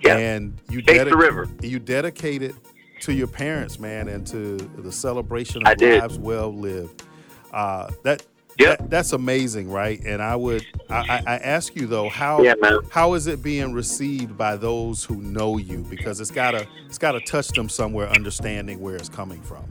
Yeah. 0.00 0.16
and 0.16 0.58
you 0.70 0.82
Face 0.82 1.04
the 1.04 1.16
river. 1.16 1.48
You 1.62 1.78
dedicate 1.78 2.42
it 2.42 2.54
to 3.02 3.12
your 3.12 3.26
parents, 3.26 3.78
man, 3.78 4.08
and 4.08 4.26
to 4.28 4.56
the 4.56 4.90
celebration 4.90 5.66
of 5.66 5.80
lives 5.80 6.18
well 6.18 6.52
lived. 6.52 7.04
Uh, 7.52 7.90
that, 8.02 8.24
Yep. 8.58 8.78
that 8.78 8.90
that's 8.90 9.12
amazing, 9.12 9.70
right? 9.70 10.00
And 10.04 10.22
I 10.22 10.36
would 10.36 10.64
I, 10.88 11.22
I 11.26 11.34
I 11.34 11.36
ask 11.38 11.76
you 11.76 11.86
though 11.86 12.08
how 12.08 12.42
Yeah, 12.42 12.54
how 12.90 13.14
is 13.14 13.26
it 13.26 13.42
being 13.42 13.72
received 13.72 14.36
by 14.36 14.56
those 14.56 15.04
who 15.04 15.16
know 15.16 15.58
you 15.58 15.78
because 15.90 16.20
it's 16.20 16.30
gotta 16.30 16.66
it's 16.86 16.98
gotta 16.98 17.20
touch 17.20 17.48
them 17.48 17.68
somewhere, 17.68 18.08
understanding 18.08 18.80
where 18.80 18.96
it's 18.96 19.08
coming 19.08 19.42
from. 19.42 19.64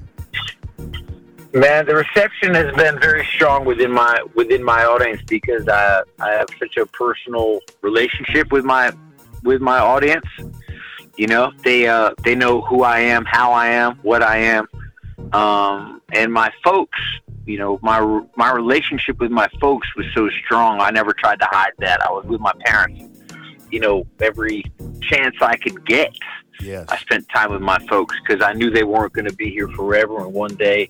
Man, 1.53 1.85
the 1.85 1.95
reception 1.95 2.53
has 2.53 2.75
been 2.75 2.99
very 2.99 3.25
strong 3.25 3.63
within 3.63 3.89
my 3.89 4.21
within 4.35 4.63
my 4.63 4.83
audience 4.83 5.21
because 5.27 5.67
I 5.69 6.03
I 6.19 6.31
have 6.31 6.49
such 6.59 6.77
a 6.77 6.85
personal 6.85 7.61
relationship 7.81 8.51
with 8.51 8.65
my 8.65 8.91
with 9.43 9.61
my 9.61 9.79
audience. 9.79 10.25
You 11.15 11.27
know, 11.27 11.53
they 11.63 11.87
uh 11.87 12.11
they 12.25 12.35
know 12.35 12.61
who 12.61 12.83
I 12.83 12.99
am, 12.99 13.23
how 13.23 13.53
I 13.53 13.67
am, 13.67 13.95
what 14.01 14.21
I 14.21 14.37
am, 14.37 14.67
um, 15.31 16.01
and 16.13 16.31
my 16.31 16.51
folks. 16.61 16.99
You 17.45 17.58
know, 17.60 17.79
my 17.81 17.99
my 18.36 18.51
relationship 18.51 19.19
with 19.19 19.31
my 19.31 19.47
folks 19.62 19.88
was 19.95 20.05
so 20.15 20.29
strong. 20.43 20.81
I 20.81 20.89
never 20.91 21.13
tried 21.13 21.39
to 21.39 21.47
hide 21.51 21.73
that. 21.79 22.01
I 22.01 22.12
was 22.12 22.25
with 22.25 22.41
my 22.41 22.53
parents. 22.65 23.03
You 23.71 23.79
know, 23.79 24.08
every 24.19 24.63
chance 25.01 25.36
I 25.41 25.55
could 25.58 25.86
get. 25.86 26.12
Yes. 26.62 26.86
I 26.89 26.97
spent 26.97 27.27
time 27.29 27.51
with 27.51 27.62
my 27.62 27.77
folks 27.88 28.15
because 28.25 28.43
I 28.43 28.53
knew 28.53 28.69
they 28.69 28.84
weren't 28.84 29.13
going 29.13 29.27
to 29.27 29.34
be 29.34 29.49
here 29.49 29.67
forever. 29.69 30.19
And 30.19 30.34
one 30.34 30.55
day, 30.55 30.89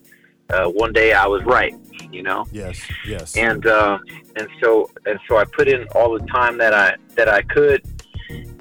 uh, 0.50 0.66
one 0.66 0.94
day 0.94 1.14
I 1.14 1.26
was 1.26 1.44
right, 1.44 1.74
you 2.12 2.22
know. 2.22 2.46
Yes. 2.52 2.80
Yes. 3.08 3.36
And 3.36 3.66
uh, 3.66 3.98
and 4.36 4.48
so 4.62 4.90
and 5.06 5.20
so 5.28 5.38
I 5.38 5.46
put 5.46 5.68
in 5.68 5.88
all 5.96 6.18
the 6.18 6.26
time 6.28 6.58
that 6.60 6.74
I 6.74 6.96
that 7.16 7.28
I 7.28 7.42
could, 7.42 7.84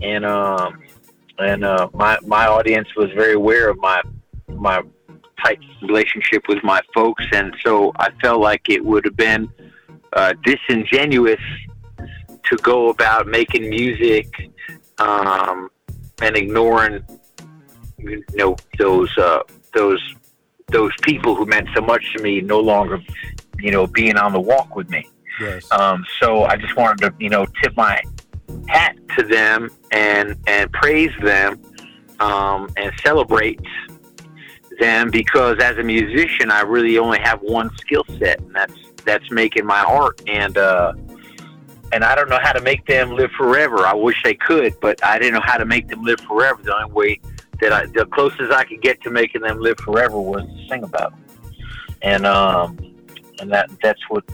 and 0.02 0.24
um, 0.24 0.82
and 1.38 1.64
uh, 1.64 1.88
my 1.92 2.18
my 2.24 2.46
audience 2.46 2.88
was 2.96 3.10
very 3.12 3.34
aware 3.34 3.68
of 3.68 3.78
my 3.78 4.02
my 4.48 4.82
tight 5.44 5.60
relationship 5.82 6.48
with 6.48 6.62
my 6.64 6.80
folks, 6.94 7.24
and 7.32 7.54
so 7.64 7.92
I 7.96 8.10
felt 8.22 8.40
like 8.40 8.68
it 8.68 8.84
would 8.84 9.04
have 9.04 9.16
been 9.16 9.48
uh, 10.12 10.34
disingenuous 10.44 11.40
to 12.44 12.56
go 12.58 12.88
about 12.88 13.26
making 13.26 13.68
music 13.68 14.26
um, 14.98 15.70
and 16.22 16.36
ignoring 16.36 17.02
you 17.98 18.24
know 18.34 18.56
those 18.78 19.16
uh, 19.18 19.40
those 19.72 20.00
those 20.68 20.92
people 21.02 21.34
who 21.34 21.46
meant 21.46 21.68
so 21.74 21.80
much 21.80 22.04
to 22.16 22.22
me 22.22 22.40
no 22.40 22.60
longer 22.60 22.98
you 23.58 23.70
know 23.70 23.86
being 23.86 24.16
on 24.16 24.32
the 24.32 24.40
walk 24.40 24.74
with 24.76 24.88
me. 24.90 25.06
yes. 25.40 25.70
Um, 25.72 26.04
so 26.20 26.44
I 26.44 26.56
just 26.56 26.76
wanted 26.76 26.98
to, 27.02 27.14
you 27.18 27.28
know, 27.28 27.46
tip 27.62 27.76
my 27.76 28.00
hat 28.68 28.96
to 29.18 29.24
them 29.24 29.70
and 29.90 30.36
and 30.46 30.72
praise 30.72 31.12
them 31.22 31.60
um, 32.20 32.68
and 32.76 32.92
celebrate 33.02 33.60
them 34.78 35.10
because 35.10 35.58
as 35.60 35.76
a 35.78 35.82
musician, 35.82 36.50
I 36.50 36.62
really 36.62 36.98
only 36.98 37.18
have 37.20 37.40
one 37.40 37.70
skill 37.76 38.04
set, 38.18 38.40
and 38.40 38.54
that's 38.54 38.74
that's 39.04 39.30
making 39.30 39.66
my 39.66 39.82
art, 39.82 40.22
and 40.26 40.56
uh, 40.56 40.92
and 41.92 42.04
I 42.04 42.14
don't 42.14 42.28
know 42.28 42.38
how 42.40 42.52
to 42.52 42.60
make 42.60 42.86
them 42.86 43.12
live 43.12 43.30
forever. 43.32 43.86
I 43.86 43.94
wish 43.94 44.16
they 44.24 44.34
could, 44.34 44.78
but 44.80 45.04
I 45.04 45.18
didn't 45.18 45.34
know 45.34 45.42
how 45.44 45.58
to 45.58 45.64
make 45.64 45.88
them 45.88 46.02
live 46.02 46.20
forever. 46.20 46.62
The 46.62 46.74
only 46.74 46.92
way 46.92 47.20
that 47.60 47.72
I, 47.72 47.86
the 47.86 48.06
closest 48.06 48.52
I 48.52 48.64
could 48.64 48.82
get 48.82 49.02
to 49.02 49.10
making 49.10 49.42
them 49.42 49.58
live 49.60 49.78
forever 49.78 50.20
was 50.20 50.42
to 50.44 50.68
sing 50.68 50.84
about 50.84 51.12
them, 51.12 51.54
and 52.02 52.26
um, 52.26 52.78
and 53.40 53.50
that 53.52 53.70
that's 53.82 54.00
what 54.08 54.24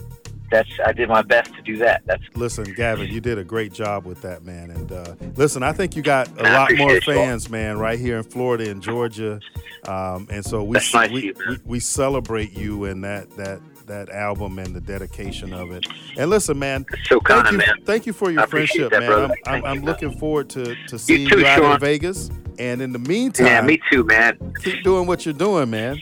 that's 0.51 0.69
I 0.85 0.91
did 0.91 1.09
my 1.09 1.21
best 1.21 1.53
to 1.55 1.61
do 1.61 1.77
that. 1.77 2.03
That's 2.05 2.23
listen, 2.35 2.65
Gavin, 2.75 3.09
you 3.09 3.21
did 3.21 3.39
a 3.39 3.43
great 3.43 3.73
job 3.73 4.05
with 4.05 4.21
that, 4.21 4.43
man. 4.43 4.69
And 4.69 4.91
uh, 4.91 5.15
listen, 5.35 5.63
I 5.63 5.71
think 5.71 5.95
you 5.95 6.03
got 6.03 6.27
a 6.39 6.47
I 6.47 6.53
lot 6.53 6.71
more 6.75 7.01
fans, 7.01 7.49
man, 7.49 7.79
right 7.79 7.97
here 7.97 8.17
in 8.17 8.23
Florida 8.23 8.69
and 8.69 8.81
Georgia, 8.81 9.39
um, 9.87 10.27
and 10.29 10.45
so 10.45 10.63
we 10.63 10.73
nice 10.93 11.09
we, 11.11 11.23
you, 11.23 11.33
we, 11.47 11.59
we 11.65 11.79
celebrate 11.79 12.51
you 12.51 12.85
and 12.85 13.03
that 13.03 13.29
that 13.37 13.61
that 13.87 14.09
album 14.09 14.59
and 14.59 14.75
the 14.75 14.81
dedication 14.81 15.53
of 15.53 15.71
it. 15.71 15.85
And 16.17 16.29
listen, 16.29 16.59
man, 16.59 16.85
so 17.05 17.19
thank 17.19 17.45
kind, 17.45 17.51
you, 17.51 17.57
man. 17.57 17.75
thank 17.85 18.05
you 18.05 18.13
for 18.13 18.29
your 18.29 18.45
friendship, 18.47 18.91
that, 18.91 18.99
man. 18.99 19.09
Brother. 19.09 19.35
I'm, 19.47 19.53
I'm, 19.53 19.65
I'm 19.65 19.83
looking 19.83 20.17
forward 20.17 20.49
to 20.51 20.75
to 20.87 20.99
seeing 20.99 21.21
you, 21.21 21.29
too, 21.29 21.39
you 21.39 21.47
out 21.47 21.59
Sean. 21.59 21.73
in 21.73 21.79
Vegas. 21.79 22.29
And 22.59 22.79
in 22.79 22.91
the 22.91 22.99
meantime, 22.99 23.47
yeah, 23.47 23.61
me 23.61 23.79
too, 23.89 24.03
man. 24.03 24.37
Keep 24.61 24.83
doing 24.83 25.07
what 25.07 25.25
you're 25.25 25.33
doing, 25.33 25.71
man. 25.71 25.99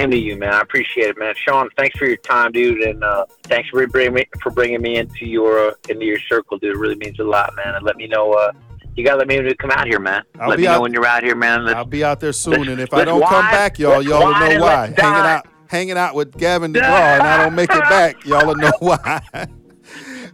Same 0.00 0.10
to 0.12 0.16
you, 0.16 0.36
man. 0.36 0.54
I 0.54 0.60
appreciate 0.60 1.08
it, 1.08 1.18
man. 1.18 1.34
Sean, 1.36 1.68
thanks 1.76 1.98
for 1.98 2.06
your 2.06 2.16
time, 2.16 2.52
dude, 2.52 2.80
and 2.80 3.04
uh, 3.04 3.26
thanks 3.44 3.68
for 3.68 3.86
bringing 3.86 4.14
me 4.14 4.24
for 4.42 4.50
bringing 4.50 4.80
me 4.80 4.96
into 4.96 5.26
your 5.26 5.68
uh, 5.68 5.74
into 5.90 6.06
your 6.06 6.18
circle, 6.20 6.56
dude. 6.56 6.74
It 6.74 6.78
really 6.78 6.94
means 6.94 7.18
a 7.18 7.24
lot, 7.24 7.54
man. 7.54 7.74
And 7.74 7.84
let 7.84 7.96
me 7.96 8.06
know. 8.06 8.32
Uh, 8.32 8.52
you 8.96 9.04
gotta 9.04 9.18
let 9.18 9.28
me 9.28 9.36
know 9.36 9.42
to 9.42 9.54
come 9.56 9.70
out 9.70 9.86
here, 9.86 10.00
man. 10.00 10.22
I'll 10.38 10.48
let 10.48 10.58
me 10.58 10.66
out, 10.66 10.76
know 10.76 10.80
when 10.80 10.94
you're 10.94 11.04
out 11.04 11.22
here, 11.22 11.36
man. 11.36 11.66
Let's, 11.66 11.76
I'll 11.76 11.84
be 11.84 12.02
out 12.02 12.18
there 12.18 12.32
soon, 12.32 12.70
and 12.70 12.80
if 12.80 12.94
I 12.94 13.04
don't 13.04 13.20
come 13.20 13.44
back, 13.50 13.78
y'all, 13.78 14.00
y'all 14.00 14.24
will 14.24 14.32
know 14.32 14.60
why. 14.62 14.86
Hanging 14.86 14.94
die. 14.96 15.34
out, 15.34 15.46
hanging 15.68 15.98
out 15.98 16.14
with 16.14 16.34
Gavin 16.38 16.72
DeGraw, 16.72 17.18
and 17.18 17.22
I 17.22 17.44
don't 17.44 17.54
make 17.54 17.70
it 17.70 17.80
back. 17.90 18.24
Y'all 18.24 18.46
will 18.46 18.56
know 18.56 18.72
why. 18.78 19.20
hey, 19.34 19.46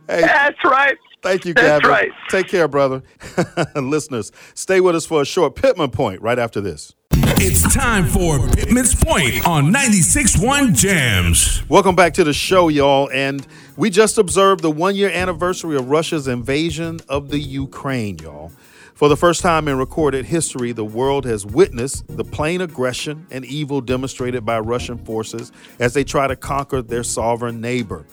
That's 0.07 0.65
right. 0.65 0.97
thank 1.23 1.45
you, 1.45 1.55
That's 1.55 1.83
Gavin. 1.83 1.91
right. 1.91 2.11
Take 2.29 2.47
care, 2.47 2.69
brother. 2.69 3.03
Listeners, 3.75 4.31
stay 4.55 4.81
with 4.81 4.95
us 4.95 5.07
for 5.07 5.23
a 5.23 5.25
short 5.27 5.57
Pittman 5.57 5.91
point 5.91 6.23
right 6.23 6.39
after 6.39 6.61
this. 6.61 6.95
It's 7.39 7.75
time 7.75 8.07
for 8.07 8.39
Pittman's 8.49 8.95
Point 8.95 9.47
on 9.47 9.67
96.1 9.71 10.75
Jams. 10.75 11.63
Welcome 11.69 11.95
back 11.95 12.15
to 12.15 12.25
the 12.25 12.33
show, 12.33 12.69
y'all. 12.69 13.11
And 13.11 13.47
we 13.77 13.91
just 13.91 14.17
observed 14.17 14.63
the 14.63 14.71
one 14.71 14.97
year 14.97 15.11
anniversary 15.11 15.77
of 15.77 15.91
Russia's 15.91 16.29
invasion 16.29 17.01
of 17.11 17.29
the 17.29 17.39
Ukraine, 17.39 18.17
y'all. 18.19 18.53
For 18.95 19.11
the 19.11 19.19
first 19.19 19.43
time 19.43 19.69
in 19.69 19.77
recorded 19.77 20.25
history, 20.25 20.73
the 20.73 20.87
world 20.87 21.27
has 21.27 21.45
witnessed 21.45 22.07
the 22.09 22.25
plain 22.25 22.63
aggression 22.63 23.27
and 23.31 23.45
evil 23.45 23.83
demonstrated 23.83 24.47
by 24.47 24.59
Russian 24.59 24.97
forces 24.97 25.53
as 25.79 25.93
they 25.93 26.05
try 26.05 26.27
to 26.27 26.37
conquer 26.37 26.81
their 26.81 27.03
sovereign 27.03 27.61
neighbor. 27.61 28.07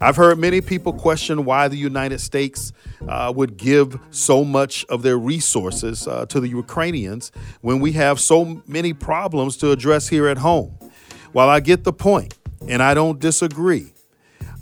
I've 0.00 0.16
heard 0.16 0.38
many 0.38 0.60
people 0.60 0.92
question 0.92 1.44
why 1.44 1.68
the 1.68 1.76
United 1.76 2.20
States 2.20 2.72
uh, 3.08 3.32
would 3.34 3.56
give 3.56 3.98
so 4.10 4.44
much 4.44 4.84
of 4.86 5.02
their 5.02 5.18
resources 5.18 6.06
uh, 6.06 6.26
to 6.26 6.40
the 6.40 6.48
Ukrainians 6.48 7.32
when 7.62 7.80
we 7.80 7.92
have 7.92 8.20
so 8.20 8.62
many 8.66 8.92
problems 8.92 9.56
to 9.58 9.72
address 9.72 10.08
here 10.08 10.28
at 10.28 10.38
home. 10.38 10.78
While 11.32 11.48
I 11.48 11.60
get 11.60 11.84
the 11.84 11.92
point, 11.92 12.34
and 12.68 12.82
I 12.82 12.94
don't 12.94 13.18
disagree, 13.18 13.92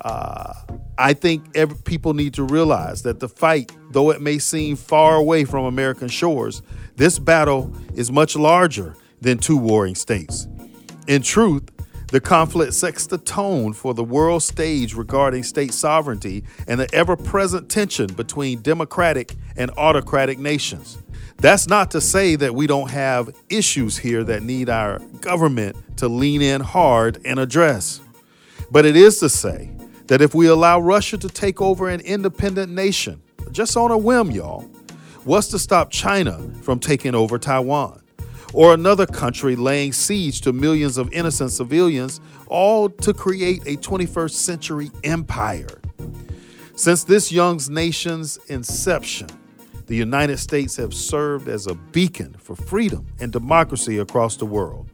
uh, 0.01 0.55
I 0.99 1.13
think 1.13 1.45
every, 1.55 1.77
people 1.79 2.15
need 2.15 2.35
to 2.35 2.45
realize 2.45 3.03
that 3.03 3.21
the 3.21 3.29
fight, 3.29 3.73
though 3.91 4.11
it 4.11 4.23
may 4.23 4.39
seem 4.39 4.77
far 4.77 5.17
away 5.17 5.45
from 5.45 5.67
American 5.67 6.09
shores, 6.09 6.63
this 6.97 7.19
battle 7.19 7.73
is 7.95 8.11
much 8.11 8.37
larger 8.37 8.97
than 9.21 9.39
two 9.39 9.57
warring 9.57 9.95
states. 9.95 10.49
In 11.07 11.23
truth, 11.23 11.71
the 12.09 12.21
conflict 12.21 12.73
sets 12.73 13.07
the 13.07 13.19
tone 13.19 13.73
for 13.73 13.93
the 13.93 14.05
world 14.05 14.43
stage 14.43 14.95
regarding 14.95 15.43
state 15.43 15.75
sovereignty 15.75 16.45
and 16.69 16.79
the 16.79 16.95
ever 16.95 17.17
present 17.17 17.69
tension 17.69 18.07
between 18.13 18.63
democratic 18.63 19.35
and 19.57 19.71
autocratic 19.73 20.39
nations. 20.39 20.99
That's 21.39 21.67
not 21.69 21.91
to 21.91 22.01
say 22.01 22.37
that 22.37 22.55
we 22.55 22.67
don't 22.67 22.91
have 22.91 23.35
issues 23.51 23.99
here 23.99 24.23
that 24.25 24.43
need 24.43 24.69
our 24.69 25.01
government 25.21 25.77
to 25.99 26.09
lean 26.09 26.43
in 26.43 26.61
hard 26.61 27.21
and 27.25 27.41
address. 27.41 28.01
But 28.71 28.87
it 28.87 28.97
is 28.97 29.19
to 29.21 29.29
say 29.29 29.71
that 30.07 30.23
if 30.23 30.35
we 30.35 30.47
allow 30.47 30.81
Russia 30.81 31.19
to 31.19 31.29
take 31.29 31.61
over 31.61 31.89
an 31.89 32.01
independent 32.01 32.73
nation, 32.73 33.21
just 33.51 33.77
on 33.77 33.91
a 33.91 33.99
whim, 33.99 34.31
y'all, 34.31 34.63
what's 35.25 35.49
to 35.49 35.59
stop 35.59 35.91
China 35.91 36.39
from 36.63 36.79
taking 36.79 37.15
over 37.15 37.39
Taiwan? 37.39 38.01
Or 38.53 38.75
another 38.75 39.07
country 39.07 39.57
laying 39.57 39.93
siege 39.93 40.41
to 40.43 40.53
millions 40.53 40.99
of 40.99 41.13
innocent 41.13 41.51
civilians, 41.51 42.21
all 42.47 42.89
to 42.89 43.13
create 43.13 43.63
a 43.67 43.77
21st 43.77 44.31
century 44.31 44.91
empire. 45.05 45.81
Since 46.75 47.05
this 47.05 47.33
young 47.33 47.61
nation's 47.71 48.39
inception, 48.49 49.29
the 49.87 49.97
United 49.97 50.39
States 50.39 50.77
have 50.77 50.93
served 50.93 51.49
as 51.49 51.67
a 51.67 51.75
beacon 51.75 52.35
for 52.39 52.57
freedom 52.57 53.07
and 53.21 53.33
democracy 53.33 53.99
across 53.99 54.37
the 54.37 54.47
world. 54.47 54.89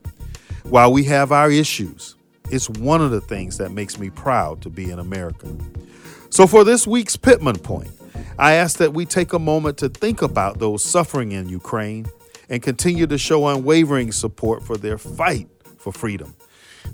While 0.64 0.92
we 0.92 1.04
have 1.04 1.32
our 1.32 1.50
issues, 1.50 2.16
it's 2.50 2.68
one 2.68 3.00
of 3.00 3.10
the 3.10 3.20
things 3.20 3.58
that 3.58 3.72
makes 3.72 3.98
me 3.98 4.10
proud 4.10 4.60
to 4.62 4.70
be 4.70 4.90
an 4.90 4.98
American. 4.98 5.88
So, 6.30 6.46
for 6.46 6.64
this 6.64 6.86
week's 6.86 7.16
Pittman 7.16 7.58
Point, 7.58 7.90
I 8.38 8.54
ask 8.54 8.78
that 8.78 8.92
we 8.92 9.06
take 9.06 9.32
a 9.32 9.38
moment 9.38 9.78
to 9.78 9.88
think 9.88 10.22
about 10.22 10.58
those 10.58 10.84
suffering 10.84 11.32
in 11.32 11.48
Ukraine 11.48 12.06
and 12.52 12.62
continue 12.62 13.06
to 13.06 13.16
show 13.16 13.48
unwavering 13.48 14.12
support 14.12 14.62
for 14.62 14.76
their 14.76 14.98
fight 14.98 15.48
for 15.78 15.90
freedom. 15.90 16.36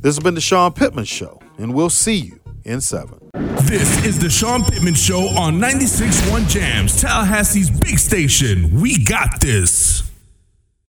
This 0.01 0.14
has 0.14 0.23
been 0.23 0.35
the 0.35 0.40
Sean 0.40 0.73
Pittman 0.73 1.05
Show, 1.05 1.42
and 1.59 1.75
we'll 1.75 1.90
see 1.90 2.14
you 2.14 2.40
in 2.64 2.81
seven. 2.81 3.31
This 3.64 4.05
is 4.07 4.21
the 4.21 4.31
Sean 4.31 4.62
Pittman 4.62 4.94
Show 4.94 5.18
on 5.37 5.59
96.1 5.59 6.49
Jams, 6.49 7.03
Tallahassee's 7.03 7.71
big 7.71 7.99
station. 7.99 8.81
We 8.81 9.05
got 9.05 9.40
this. 9.40 10.08